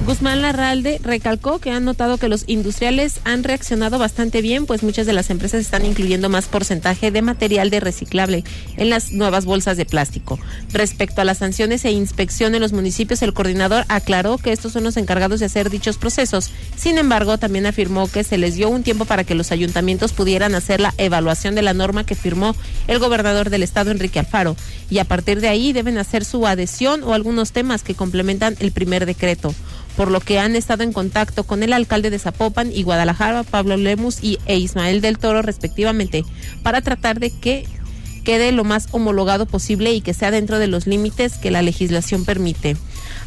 Guzmán 0.08 0.40
Larralde 0.40 1.02
recalcó 1.04 1.58
que 1.58 1.70
han 1.70 1.84
notado 1.84 2.16
que 2.16 2.30
los 2.30 2.44
industriales 2.46 3.20
han 3.24 3.44
reaccionado 3.44 3.98
bastante 3.98 4.40
bien, 4.40 4.64
pues 4.64 4.82
muchas 4.82 5.04
de 5.04 5.12
las 5.12 5.28
empresas 5.28 5.60
están 5.60 5.84
incluyendo 5.84 6.30
más 6.30 6.46
porcentaje 6.46 7.10
de 7.10 7.20
material 7.20 7.68
de 7.68 7.78
reciclable 7.78 8.42
en 8.78 8.88
las 8.88 9.12
nuevas 9.12 9.44
bolsas 9.44 9.76
de 9.76 9.84
plástico. 9.84 10.38
Respecto 10.72 11.20
a 11.20 11.24
las 11.24 11.36
sanciones 11.36 11.84
e 11.84 11.90
inspección 11.90 12.54
en 12.54 12.62
los 12.62 12.72
municipios, 12.72 13.20
el 13.20 13.34
coordinador 13.34 13.84
aclaró 13.88 14.38
que 14.38 14.50
estos 14.50 14.72
son 14.72 14.84
los 14.84 14.96
encargados 14.96 15.40
de 15.40 15.46
hacer 15.46 15.68
dichos 15.68 15.98
procesos. 15.98 16.52
Sin 16.74 16.96
embargo, 16.96 17.36
también 17.36 17.66
afirmó 17.66 18.08
que 18.08 18.24
se 18.24 18.38
les 18.38 18.54
dio 18.54 18.70
un 18.70 18.84
tiempo 18.84 19.04
para 19.04 19.24
que 19.24 19.34
los 19.34 19.52
ayuntamientos 19.52 20.14
pudieran 20.14 20.54
hacer 20.54 20.80
la 20.80 20.94
evaluación 20.96 21.54
de 21.54 21.60
la 21.60 21.74
norma 21.74 22.06
que 22.06 22.14
firmó 22.14 22.56
el 22.86 22.98
gobernador 22.98 23.50
del 23.50 23.62
estado, 23.62 23.90
Enrique 23.90 24.20
Alfaro, 24.20 24.56
y 24.88 25.00
a 25.00 25.04
partir 25.04 25.42
de 25.42 25.48
ahí 25.48 25.74
deben 25.74 25.98
hacer 25.98 26.24
su 26.24 26.46
adhesión 26.46 27.02
o 27.02 27.12
algunos 27.12 27.52
temas 27.52 27.82
que 27.82 27.94
complementan 27.94 28.56
el 28.58 28.72
primer 28.72 29.04
decreto 29.04 29.54
por 29.98 30.12
lo 30.12 30.20
que 30.20 30.38
han 30.38 30.54
estado 30.54 30.84
en 30.84 30.92
contacto 30.92 31.42
con 31.42 31.64
el 31.64 31.72
alcalde 31.72 32.10
de 32.10 32.20
Zapopan 32.20 32.70
y 32.72 32.84
Guadalajara, 32.84 33.42
Pablo 33.42 33.76
Lemus 33.76 34.22
y, 34.22 34.38
e 34.46 34.56
Ismael 34.56 35.00
del 35.00 35.18
Toro, 35.18 35.42
respectivamente, 35.42 36.24
para 36.62 36.82
tratar 36.82 37.18
de 37.18 37.30
que 37.30 37.66
quede 38.22 38.52
lo 38.52 38.62
más 38.62 38.86
homologado 38.92 39.46
posible 39.46 39.92
y 39.92 40.00
que 40.00 40.14
sea 40.14 40.30
dentro 40.30 40.60
de 40.60 40.68
los 40.68 40.86
límites 40.86 41.38
que 41.38 41.50
la 41.50 41.62
legislación 41.62 42.24
permite. 42.24 42.76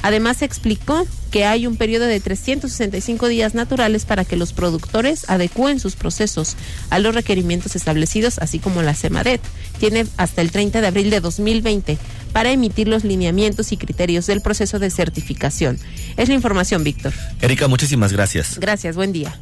Además, 0.02 0.42
explicó 0.44 1.06
que 1.30 1.44
hay 1.44 1.68
un 1.68 1.76
periodo 1.76 2.06
de 2.06 2.22
365 2.22 3.28
días 3.28 3.54
naturales 3.54 4.06
para 4.06 4.24
que 4.24 4.38
los 4.38 4.54
productores 4.54 5.30
adecúen 5.30 5.80
sus 5.80 5.96
procesos 5.96 6.56
a 6.90 7.00
los 7.00 7.14
requerimientos 7.14 7.76
establecidos, 7.76 8.40
así 8.40 8.60
como 8.60 8.82
la 8.82 8.94
CEMADET. 8.94 9.42
Tiene 9.78 10.06
hasta 10.16 10.42
el 10.42 10.52
30 10.52 10.80
de 10.80 10.88
abril 10.88 11.10
de 11.10 11.20
2020 11.20 11.98
para 12.34 12.52
emitir 12.52 12.88
los 12.88 13.04
lineamientos 13.04 13.72
y 13.72 13.78
criterios 13.78 14.28
del 14.28 14.42
proceso 14.42 14.80
de 14.80 14.90
certificación. 14.90 15.78
Es 16.18 16.30
la 16.30 16.36
información, 16.36 16.84
Víctor. 16.84 17.14
Erika, 17.42 17.68
muchísimas 17.68 18.14
gracias. 18.14 18.60
Gracias, 18.60 18.96
buen 18.96 19.12
día. 19.12 19.40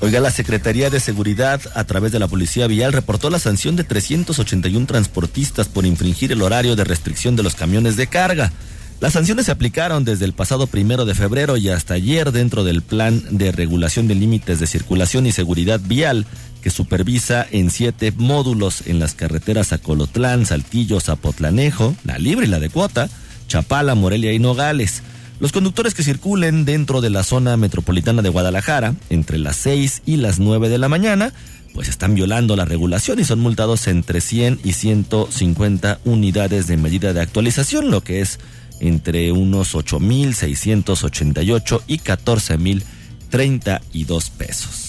Oiga, 0.00 0.20
la 0.20 0.30
Secretaría 0.30 0.90
de 0.90 1.00
Seguridad, 1.00 1.60
a 1.74 1.82
través 1.82 2.12
de 2.12 2.20
la 2.20 2.28
Policía 2.28 2.68
Vial, 2.68 2.92
reportó 2.92 3.30
la 3.30 3.40
sanción 3.40 3.74
de 3.74 3.82
381 3.82 4.86
transportistas 4.86 5.66
por 5.66 5.84
infringir 5.86 6.30
el 6.30 6.42
horario 6.42 6.76
de 6.76 6.84
restricción 6.84 7.34
de 7.34 7.42
los 7.42 7.56
camiones 7.56 7.96
de 7.96 8.06
carga. 8.06 8.52
Las 9.00 9.14
sanciones 9.14 9.46
se 9.46 9.52
aplicaron 9.52 10.04
desde 10.04 10.24
el 10.24 10.34
pasado 10.34 10.68
primero 10.68 11.04
de 11.04 11.16
febrero 11.16 11.56
y 11.56 11.68
hasta 11.68 11.94
ayer 11.94 12.30
dentro 12.30 12.62
del 12.62 12.82
Plan 12.82 13.22
de 13.30 13.50
Regulación 13.50 14.06
de 14.06 14.14
Límites 14.14 14.60
de 14.60 14.66
Circulación 14.68 15.26
y 15.26 15.32
Seguridad 15.32 15.80
Vial 15.82 16.26
supervisa 16.70 17.46
en 17.50 17.70
siete 17.70 18.12
módulos 18.12 18.86
en 18.86 18.98
las 18.98 19.14
carreteras 19.14 19.72
a 19.72 19.78
Colotlán, 19.78 20.46
Saltillo, 20.46 21.00
Zapotlanejo, 21.00 21.94
La 22.04 22.18
Libre 22.18 22.46
y 22.46 22.48
la 22.48 22.60
de 22.60 22.70
Cuota, 22.70 23.08
Chapala, 23.46 23.94
Morelia 23.94 24.32
y 24.32 24.38
Nogales. 24.38 25.02
Los 25.40 25.52
conductores 25.52 25.94
que 25.94 26.02
circulen 26.02 26.64
dentro 26.64 27.00
de 27.00 27.10
la 27.10 27.22
zona 27.22 27.56
metropolitana 27.56 28.22
de 28.22 28.28
Guadalajara 28.28 28.96
entre 29.08 29.38
las 29.38 29.54
6 29.56 30.02
y 30.04 30.16
las 30.16 30.40
9 30.40 30.68
de 30.68 30.78
la 30.78 30.88
mañana, 30.88 31.32
pues 31.74 31.88
están 31.88 32.16
violando 32.16 32.56
la 32.56 32.64
regulación 32.64 33.20
y 33.20 33.24
son 33.24 33.38
multados 33.38 33.86
entre 33.86 34.20
100 34.20 34.58
y 34.64 34.72
150 34.72 36.00
unidades 36.04 36.66
de 36.66 36.76
medida 36.76 37.12
de 37.12 37.20
actualización, 37.20 37.88
lo 37.90 38.02
que 38.02 38.20
es 38.20 38.40
entre 38.80 39.32
unos 39.32 39.74
8.688 39.74 41.82
y 41.86 41.98
14.032 41.98 44.30
pesos. 44.30 44.87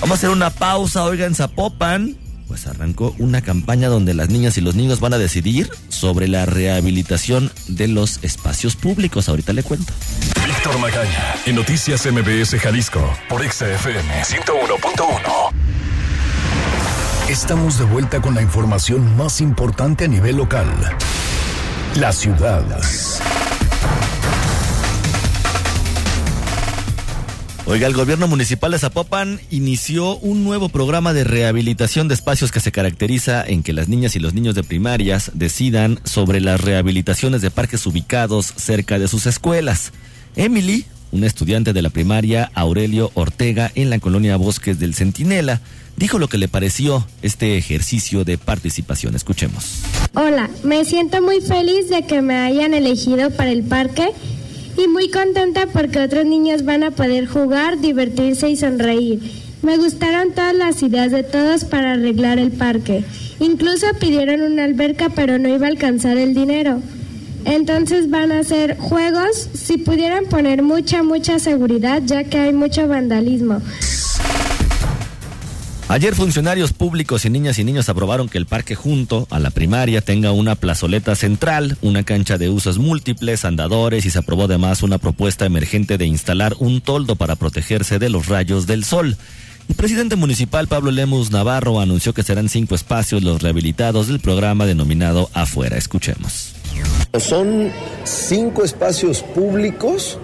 Vamos 0.00 0.10
a 0.10 0.14
hacer 0.14 0.30
una 0.30 0.50
pausa, 0.50 1.04
oiga, 1.04 1.26
en 1.26 1.34
Zapopan. 1.34 2.16
Pues 2.48 2.66
arrancó 2.66 3.14
una 3.18 3.42
campaña 3.42 3.88
donde 3.88 4.14
las 4.14 4.28
niñas 4.28 4.56
y 4.56 4.60
los 4.60 4.76
niños 4.76 5.00
van 5.00 5.14
a 5.14 5.18
decidir 5.18 5.68
sobre 5.88 6.28
la 6.28 6.46
rehabilitación 6.46 7.50
de 7.66 7.88
los 7.88 8.22
espacios 8.22 8.76
públicos. 8.76 9.28
Ahorita 9.28 9.52
le 9.52 9.64
cuento. 9.64 9.92
Víctor 10.46 10.78
Magaña, 10.78 11.34
en 11.44 11.56
Noticias 11.56 12.06
MBS 12.06 12.60
Jalisco, 12.60 13.12
por 13.28 13.42
XFM 13.42 14.22
101.1. 14.22 15.50
Estamos 17.28 17.78
de 17.78 17.84
vuelta 17.86 18.20
con 18.20 18.36
la 18.36 18.42
información 18.42 19.16
más 19.16 19.40
importante 19.40 20.04
a 20.04 20.08
nivel 20.08 20.36
local. 20.36 20.68
La 21.96 22.12
ciudad. 22.12 22.64
Oiga, 27.68 27.88
el 27.88 27.94
gobierno 27.94 28.28
municipal 28.28 28.70
de 28.70 28.78
Zapopan 28.78 29.40
inició 29.50 30.16
un 30.18 30.44
nuevo 30.44 30.68
programa 30.68 31.12
de 31.12 31.24
rehabilitación 31.24 32.06
de 32.06 32.14
espacios 32.14 32.52
que 32.52 32.60
se 32.60 32.70
caracteriza 32.70 33.44
en 33.44 33.64
que 33.64 33.72
las 33.72 33.88
niñas 33.88 34.14
y 34.14 34.20
los 34.20 34.34
niños 34.34 34.54
de 34.54 34.62
primarias 34.62 35.32
decidan 35.34 35.98
sobre 36.04 36.40
las 36.40 36.60
rehabilitaciones 36.60 37.42
de 37.42 37.50
parques 37.50 37.84
ubicados 37.84 38.46
cerca 38.56 39.00
de 39.00 39.08
sus 39.08 39.26
escuelas. 39.26 39.92
Emily, 40.36 40.84
una 41.10 41.26
estudiante 41.26 41.72
de 41.72 41.82
la 41.82 41.90
primaria 41.90 42.52
Aurelio 42.54 43.10
Ortega 43.14 43.72
en 43.74 43.90
la 43.90 43.98
colonia 43.98 44.36
Bosques 44.36 44.78
del 44.78 44.94
Centinela, 44.94 45.60
dijo 45.96 46.20
lo 46.20 46.28
que 46.28 46.38
le 46.38 46.46
pareció 46.46 47.04
este 47.22 47.56
ejercicio 47.58 48.22
de 48.24 48.38
participación. 48.38 49.16
Escuchemos. 49.16 49.82
Hola, 50.14 50.50
me 50.62 50.84
siento 50.84 51.20
muy 51.20 51.40
feliz 51.40 51.88
de 51.88 52.06
que 52.06 52.22
me 52.22 52.36
hayan 52.36 52.74
elegido 52.74 53.30
para 53.32 53.50
el 53.50 53.64
parque 53.64 54.12
y 54.76 54.88
muy 54.88 55.10
contenta 55.10 55.66
porque 55.66 56.00
otros 56.00 56.24
niños 56.26 56.64
van 56.64 56.82
a 56.82 56.90
poder 56.90 57.26
jugar, 57.26 57.80
divertirse 57.80 58.48
y 58.48 58.56
sonreír. 58.56 59.20
Me 59.62 59.78
gustaron 59.78 60.32
todas 60.32 60.54
las 60.54 60.82
ideas 60.82 61.10
de 61.10 61.22
todos 61.22 61.64
para 61.64 61.92
arreglar 61.92 62.38
el 62.38 62.52
parque. 62.52 63.04
Incluso 63.40 63.86
pidieron 63.98 64.42
una 64.42 64.64
alberca 64.64 65.08
pero 65.10 65.38
no 65.38 65.48
iba 65.48 65.66
a 65.66 65.70
alcanzar 65.70 66.16
el 66.16 66.34
dinero. 66.34 66.80
Entonces 67.44 68.10
van 68.10 68.32
a 68.32 68.40
hacer 68.40 68.76
juegos 68.76 69.48
si 69.54 69.78
pudieran 69.78 70.26
poner 70.26 70.62
mucha, 70.62 71.02
mucha 71.02 71.38
seguridad 71.38 72.02
ya 72.04 72.24
que 72.24 72.38
hay 72.38 72.52
mucho 72.52 72.88
vandalismo. 72.88 73.60
Ayer 75.88 76.16
funcionarios 76.16 76.72
públicos 76.72 77.24
y 77.24 77.30
niñas 77.30 77.60
y 77.60 77.64
niños 77.64 77.88
aprobaron 77.88 78.28
que 78.28 78.38
el 78.38 78.46
parque 78.46 78.74
junto 78.74 79.28
a 79.30 79.38
la 79.38 79.50
primaria 79.50 80.00
tenga 80.00 80.32
una 80.32 80.56
plazoleta 80.56 81.14
central, 81.14 81.78
una 81.80 82.02
cancha 82.02 82.38
de 82.38 82.48
usos 82.48 82.78
múltiples, 82.78 83.44
andadores 83.44 84.04
y 84.04 84.10
se 84.10 84.18
aprobó 84.18 84.44
además 84.44 84.82
una 84.82 84.98
propuesta 84.98 85.46
emergente 85.46 85.96
de 85.96 86.06
instalar 86.06 86.56
un 86.58 86.80
toldo 86.80 87.14
para 87.14 87.36
protegerse 87.36 88.00
de 88.00 88.10
los 88.10 88.26
rayos 88.26 88.66
del 88.66 88.82
sol. 88.82 89.16
El 89.68 89.76
presidente 89.76 90.16
municipal 90.16 90.66
Pablo 90.66 90.90
Lemus 90.90 91.30
Navarro 91.30 91.78
anunció 91.78 92.12
que 92.12 92.24
serán 92.24 92.48
cinco 92.48 92.74
espacios 92.74 93.22
los 93.22 93.40
rehabilitados 93.40 94.08
del 94.08 94.18
programa 94.18 94.66
denominado 94.66 95.30
Afuera. 95.34 95.76
Escuchemos. 95.76 96.52
Son 97.18 97.70
cinco 98.04 98.64
espacios 98.64 99.22
públicos 99.22 100.18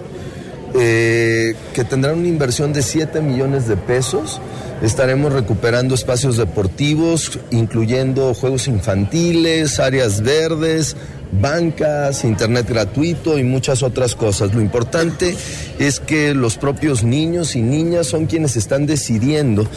eh, 0.75 1.55
que 1.73 1.83
tendrán 1.83 2.19
una 2.19 2.27
inversión 2.27 2.73
de 2.73 2.81
7 2.81 3.21
millones 3.21 3.67
de 3.67 3.77
pesos. 3.77 4.41
Estaremos 4.81 5.31
recuperando 5.31 5.95
espacios 5.95 6.37
deportivos, 6.37 7.39
incluyendo 7.51 8.33
juegos 8.33 8.67
infantiles, 8.67 9.79
áreas 9.79 10.21
verdes, 10.21 10.97
bancas, 11.31 12.23
internet 12.23 12.67
gratuito 12.67 13.37
y 13.39 13.43
muchas 13.43 13.83
otras 13.83 14.15
cosas. 14.15 14.53
Lo 14.53 14.61
importante 14.61 15.35
es 15.79 15.99
que 15.99 16.33
los 16.33 16.57
propios 16.57 17.03
niños 17.03 17.55
y 17.55 17.61
niñas 17.61 18.07
son 18.07 18.25
quienes 18.25 18.57
están 18.57 18.85
decidiendo 18.85 19.67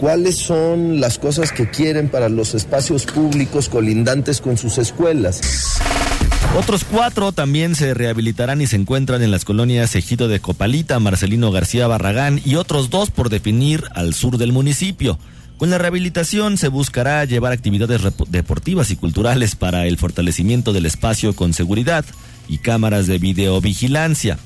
cuáles 0.00 0.36
son 0.36 1.00
las 1.00 1.18
cosas 1.18 1.52
que 1.52 1.70
quieren 1.70 2.08
para 2.08 2.28
los 2.28 2.54
espacios 2.54 3.06
públicos 3.06 3.68
colindantes 3.68 4.40
con 4.40 4.56
sus 4.56 4.78
escuelas. 4.78 5.40
Otros 6.56 6.84
cuatro 6.84 7.32
también 7.32 7.74
se 7.74 7.94
rehabilitarán 7.94 8.62
y 8.62 8.68
se 8.68 8.76
encuentran 8.76 9.22
en 9.22 9.32
las 9.32 9.44
colonias 9.44 9.96
Ejido 9.96 10.28
de 10.28 10.38
Copalita, 10.38 11.00
Marcelino 11.00 11.50
García 11.50 11.88
Barragán 11.88 12.40
y 12.44 12.54
otros 12.54 12.90
dos 12.90 13.10
por 13.10 13.28
definir 13.28 13.82
al 13.92 14.14
sur 14.14 14.38
del 14.38 14.52
municipio. 14.52 15.18
Con 15.58 15.70
la 15.70 15.78
rehabilitación 15.78 16.56
se 16.56 16.68
buscará 16.68 17.24
llevar 17.24 17.52
actividades 17.52 18.02
deportivas 18.28 18.92
y 18.92 18.96
culturales 18.96 19.56
para 19.56 19.86
el 19.86 19.98
fortalecimiento 19.98 20.72
del 20.72 20.86
espacio 20.86 21.34
con 21.34 21.54
seguridad 21.54 22.04
y 22.48 22.58
cámaras 22.58 23.08
de 23.08 23.18
videovigilancia. 23.18 24.38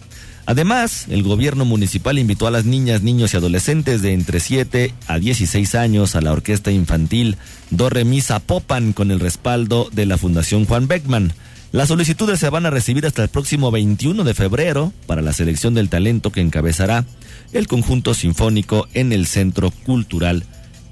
Además, 0.47 1.05
el 1.11 1.23
gobierno 1.23 1.67
municipal 1.67 2.19
invitó 2.19 2.47
a 2.47 2.51
las 2.51 2.65
niñas, 2.65 3.03
niños 3.03 3.35
y 3.35 3.37
adolescentes 3.37 4.01
de 4.01 4.15
entre 4.15 4.41
7 4.41 4.95
a 5.07 5.19
16 5.19 5.75
años 5.75 6.17
a 6.17 6.23
la 6.23 6.33
orquesta 6.33 6.71
infantil 6.71 7.37
Do 7.69 7.91
Remisa 7.91 8.41
Popan 8.41 8.95
con 8.95 9.11
el 9.11 9.21
respaldo 9.21 9.91
de 9.93 10.07
la 10.07 10.17
Fundación 10.17 10.65
Juan 10.65 10.89
Beckman. 10.89 11.35
Las 11.71 11.89
solicitudes 11.89 12.41
se 12.41 12.49
van 12.49 12.65
a 12.65 12.71
recibir 12.71 13.05
hasta 13.05 13.23
el 13.23 13.29
próximo 13.29 13.71
21 13.71 14.25
de 14.25 14.33
febrero 14.33 14.93
para 15.07 15.21
la 15.21 15.35
selección 15.35 15.75
del 15.75 15.91
talento 15.91 16.33
que 16.33 16.41
encabezará 16.41 17.05
el 17.53 17.67
conjunto 17.67 18.15
sinfónico 18.15 18.89
en 18.95 19.13
el 19.13 19.27
Centro 19.27 19.71
Cultural 19.71 20.45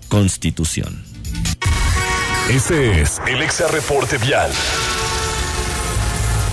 Constitución. 0.09 1.03
Este 2.51 3.01
es 3.01 3.21
el 3.27 3.43
Exa 3.43 3.69
Reporte 3.69 4.19
Vial. 4.19 4.51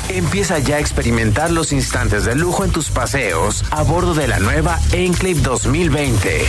Empieza 0.10 0.60
ya 0.60 0.78
a 0.78 0.80
experimentar 0.80 1.52
los 1.52 1.74
instantes 1.74 2.24
de 2.24 2.36
lujo 2.36 2.64
en 2.64 2.72
tus 2.72 2.90
paseos 2.90 3.64
a 3.72 3.84
bordo 3.84 4.14
de 4.14 4.28
la 4.28 4.40
nueva 4.40 4.80
Enclave 4.94 5.42
2020. 5.42 6.46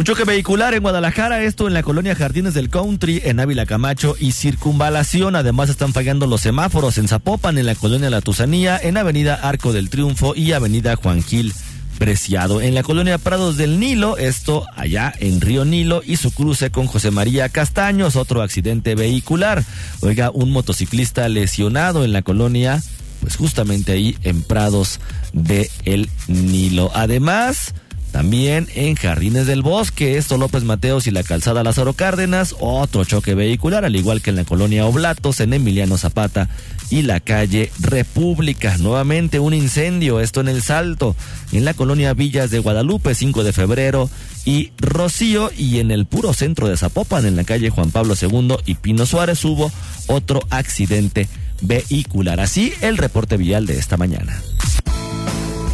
Un 0.00 0.06
choque 0.06 0.24
vehicular 0.24 0.72
en 0.72 0.80
Guadalajara, 0.80 1.42
esto 1.42 1.68
en 1.68 1.74
la 1.74 1.82
colonia 1.82 2.14
Jardines 2.14 2.54
del 2.54 2.70
Country, 2.70 3.20
en 3.22 3.38
Ávila 3.38 3.66
Camacho 3.66 4.16
y 4.18 4.32
Circunvalación. 4.32 5.36
Además 5.36 5.68
están 5.68 5.92
fallando 5.92 6.26
los 6.26 6.40
semáforos 6.40 6.96
en 6.96 7.06
Zapopan, 7.06 7.58
en 7.58 7.66
la 7.66 7.74
colonia 7.74 8.08
La 8.08 8.22
Tusanía, 8.22 8.80
en 8.82 8.96
Avenida 8.96 9.34
Arco 9.34 9.74
del 9.74 9.90
Triunfo 9.90 10.34
y 10.34 10.52
Avenida 10.52 10.96
Juan 10.96 11.22
Gil 11.22 11.52
Preciado. 11.98 12.62
En 12.62 12.74
la 12.74 12.82
colonia 12.82 13.18
Prados 13.18 13.58
del 13.58 13.78
Nilo, 13.78 14.16
esto 14.16 14.64
allá 14.74 15.12
en 15.18 15.38
Río 15.38 15.66
Nilo 15.66 16.00
y 16.02 16.16
su 16.16 16.32
cruce 16.32 16.70
con 16.70 16.86
José 16.86 17.10
María 17.10 17.50
Castaños, 17.50 18.16
otro 18.16 18.40
accidente 18.40 18.94
vehicular. 18.94 19.62
Oiga, 20.00 20.30
un 20.30 20.50
motociclista 20.50 21.28
lesionado 21.28 22.06
en 22.06 22.14
la 22.14 22.22
colonia, 22.22 22.82
pues 23.20 23.36
justamente 23.36 23.92
ahí 23.92 24.16
en 24.22 24.44
Prados 24.44 24.98
del 25.34 25.68
el 25.84 26.08
Nilo. 26.26 26.90
Además, 26.94 27.74
también 28.10 28.68
en 28.74 28.96
Jardines 28.96 29.46
del 29.46 29.62
Bosque, 29.62 30.18
esto 30.18 30.36
López 30.36 30.64
Mateos 30.64 31.06
y 31.06 31.10
la 31.10 31.22
calzada 31.22 31.62
Lázaro 31.62 31.92
Cárdenas, 31.92 32.54
otro 32.58 33.04
choque 33.04 33.34
vehicular, 33.34 33.84
al 33.84 33.96
igual 33.96 34.20
que 34.20 34.30
en 34.30 34.36
la 34.36 34.44
colonia 34.44 34.86
Oblatos, 34.86 35.40
en 35.40 35.52
Emiliano 35.52 35.96
Zapata 35.96 36.48
y 36.90 37.02
la 37.02 37.20
calle 37.20 37.70
República. 37.80 38.76
Nuevamente 38.78 39.38
un 39.38 39.54
incendio, 39.54 40.20
esto 40.20 40.40
en 40.40 40.48
el 40.48 40.62
Salto, 40.62 41.14
en 41.52 41.64
la 41.64 41.74
colonia 41.74 42.14
Villas 42.14 42.50
de 42.50 42.58
Guadalupe, 42.58 43.14
5 43.14 43.44
de 43.44 43.52
febrero, 43.52 44.10
y 44.44 44.72
Rocío, 44.78 45.50
y 45.56 45.78
en 45.78 45.90
el 45.90 46.06
puro 46.06 46.32
centro 46.32 46.68
de 46.68 46.76
Zapopan, 46.76 47.26
en 47.26 47.36
la 47.36 47.44
calle 47.44 47.70
Juan 47.70 47.90
Pablo 47.90 48.14
II 48.20 48.56
y 48.66 48.74
Pino 48.74 49.06
Suárez, 49.06 49.44
hubo 49.44 49.70
otro 50.06 50.40
accidente 50.50 51.28
vehicular. 51.60 52.40
Así 52.40 52.72
el 52.80 52.96
reporte 52.96 53.36
vial 53.36 53.66
de 53.66 53.78
esta 53.78 53.96
mañana. 53.96 54.40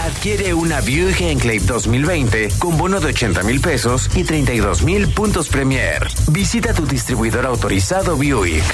Adquiere 0.00 0.54
una 0.54 0.80
Buick 0.80 1.20
Enclave 1.20 1.60
2020 1.60 2.48
con 2.58 2.78
bono 2.78 3.00
de 3.00 3.08
80 3.08 3.42
mil 3.42 3.60
pesos 3.60 4.08
y 4.16 4.24
32 4.24 4.82
mil 4.82 5.08
puntos 5.08 5.48
Premier. 5.48 6.08
Visita 6.28 6.72
tu 6.72 6.86
distribuidor 6.86 7.44
autorizado 7.44 8.16
Buick. 8.16 8.64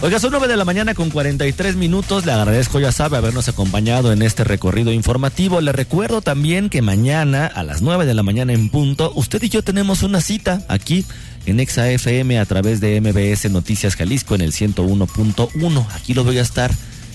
Oiga, 0.00 0.18
son 0.18 0.30
9 0.30 0.48
de 0.48 0.56
la 0.56 0.64
mañana 0.64 0.94
con 0.94 1.10
43 1.10 1.76
minutos. 1.76 2.24
Le 2.24 2.32
agradezco, 2.32 2.80
ya 2.80 2.92
sabe, 2.92 3.18
habernos 3.18 3.46
acompañado 3.48 4.10
en 4.10 4.22
este 4.22 4.42
recorrido 4.42 4.90
informativo. 4.90 5.60
Le 5.60 5.72
recuerdo 5.72 6.22
también 6.22 6.70
que 6.70 6.80
mañana 6.80 7.46
a 7.46 7.62
las 7.64 7.82
9 7.82 8.06
de 8.06 8.14
la 8.14 8.22
mañana 8.22 8.54
en 8.54 8.70
punto, 8.70 9.12
usted 9.14 9.42
y 9.42 9.50
yo 9.50 9.62
tenemos 9.62 10.02
una 10.02 10.22
cita 10.22 10.62
aquí 10.68 11.04
en 11.44 11.60
Exa 11.60 11.90
FM 11.90 12.38
a 12.38 12.46
través 12.46 12.80
de 12.80 12.98
MBS 13.02 13.50
Noticias 13.50 13.96
Jalisco 13.96 14.34
en 14.34 14.40
el 14.40 14.52
101.1. 14.52 15.86
Aquí 15.94 16.14
lo 16.14 16.24
voy 16.24 16.38
a 16.38 16.42
estar 16.42 16.72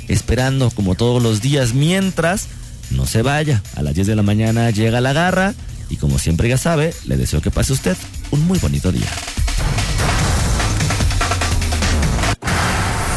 esperando 0.08 0.72
como 0.72 0.96
todos 0.96 1.22
los 1.22 1.41
días 1.41 1.74
mientras 1.74 2.48
no 2.91 3.06
se 3.06 3.22
vaya. 3.22 3.62
A 3.76 3.82
las 3.82 3.96
10 3.96 4.08
de 4.08 4.15
la 4.15 4.24
mañana 4.24 4.70
llega 4.72 5.02
la 5.02 5.13
garra 5.13 5.54
y 5.89 5.98
como 5.98 6.20
siempre 6.20 6.50
ya 6.50 6.58
sabe, 6.58 6.93
le 7.06 7.17
deseo 7.17 7.41
que 7.41 7.52
pase 7.52 7.74
usted 7.74 7.98
un 8.32 8.46
muy 8.46 8.60
bonito 8.60 8.91
día. 8.91 9.08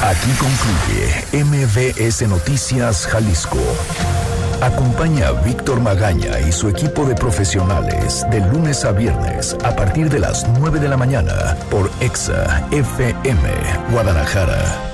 Aquí 0.02 0.30
concluye 0.38 1.44
MBS 1.44 2.22
Noticias 2.26 3.06
Jalisco. 3.06 3.58
Acompaña 4.62 5.28
a 5.28 5.32
Víctor 5.32 5.80
Magaña 5.80 6.40
y 6.40 6.52
su 6.52 6.68
equipo 6.68 7.06
de 7.06 7.14
profesionales 7.14 8.26
de 8.30 8.40
lunes 8.40 8.84
a 8.84 8.92
viernes 8.92 9.56
a 9.62 9.74
partir 9.76 10.10
de 10.10 10.18
las 10.18 10.46
9 10.58 10.80
de 10.80 10.88
la 10.88 10.96
mañana 10.96 11.56
por 11.70 11.90
EXA 12.00 12.66
FM 12.70 13.48
Guadalajara 13.90 14.89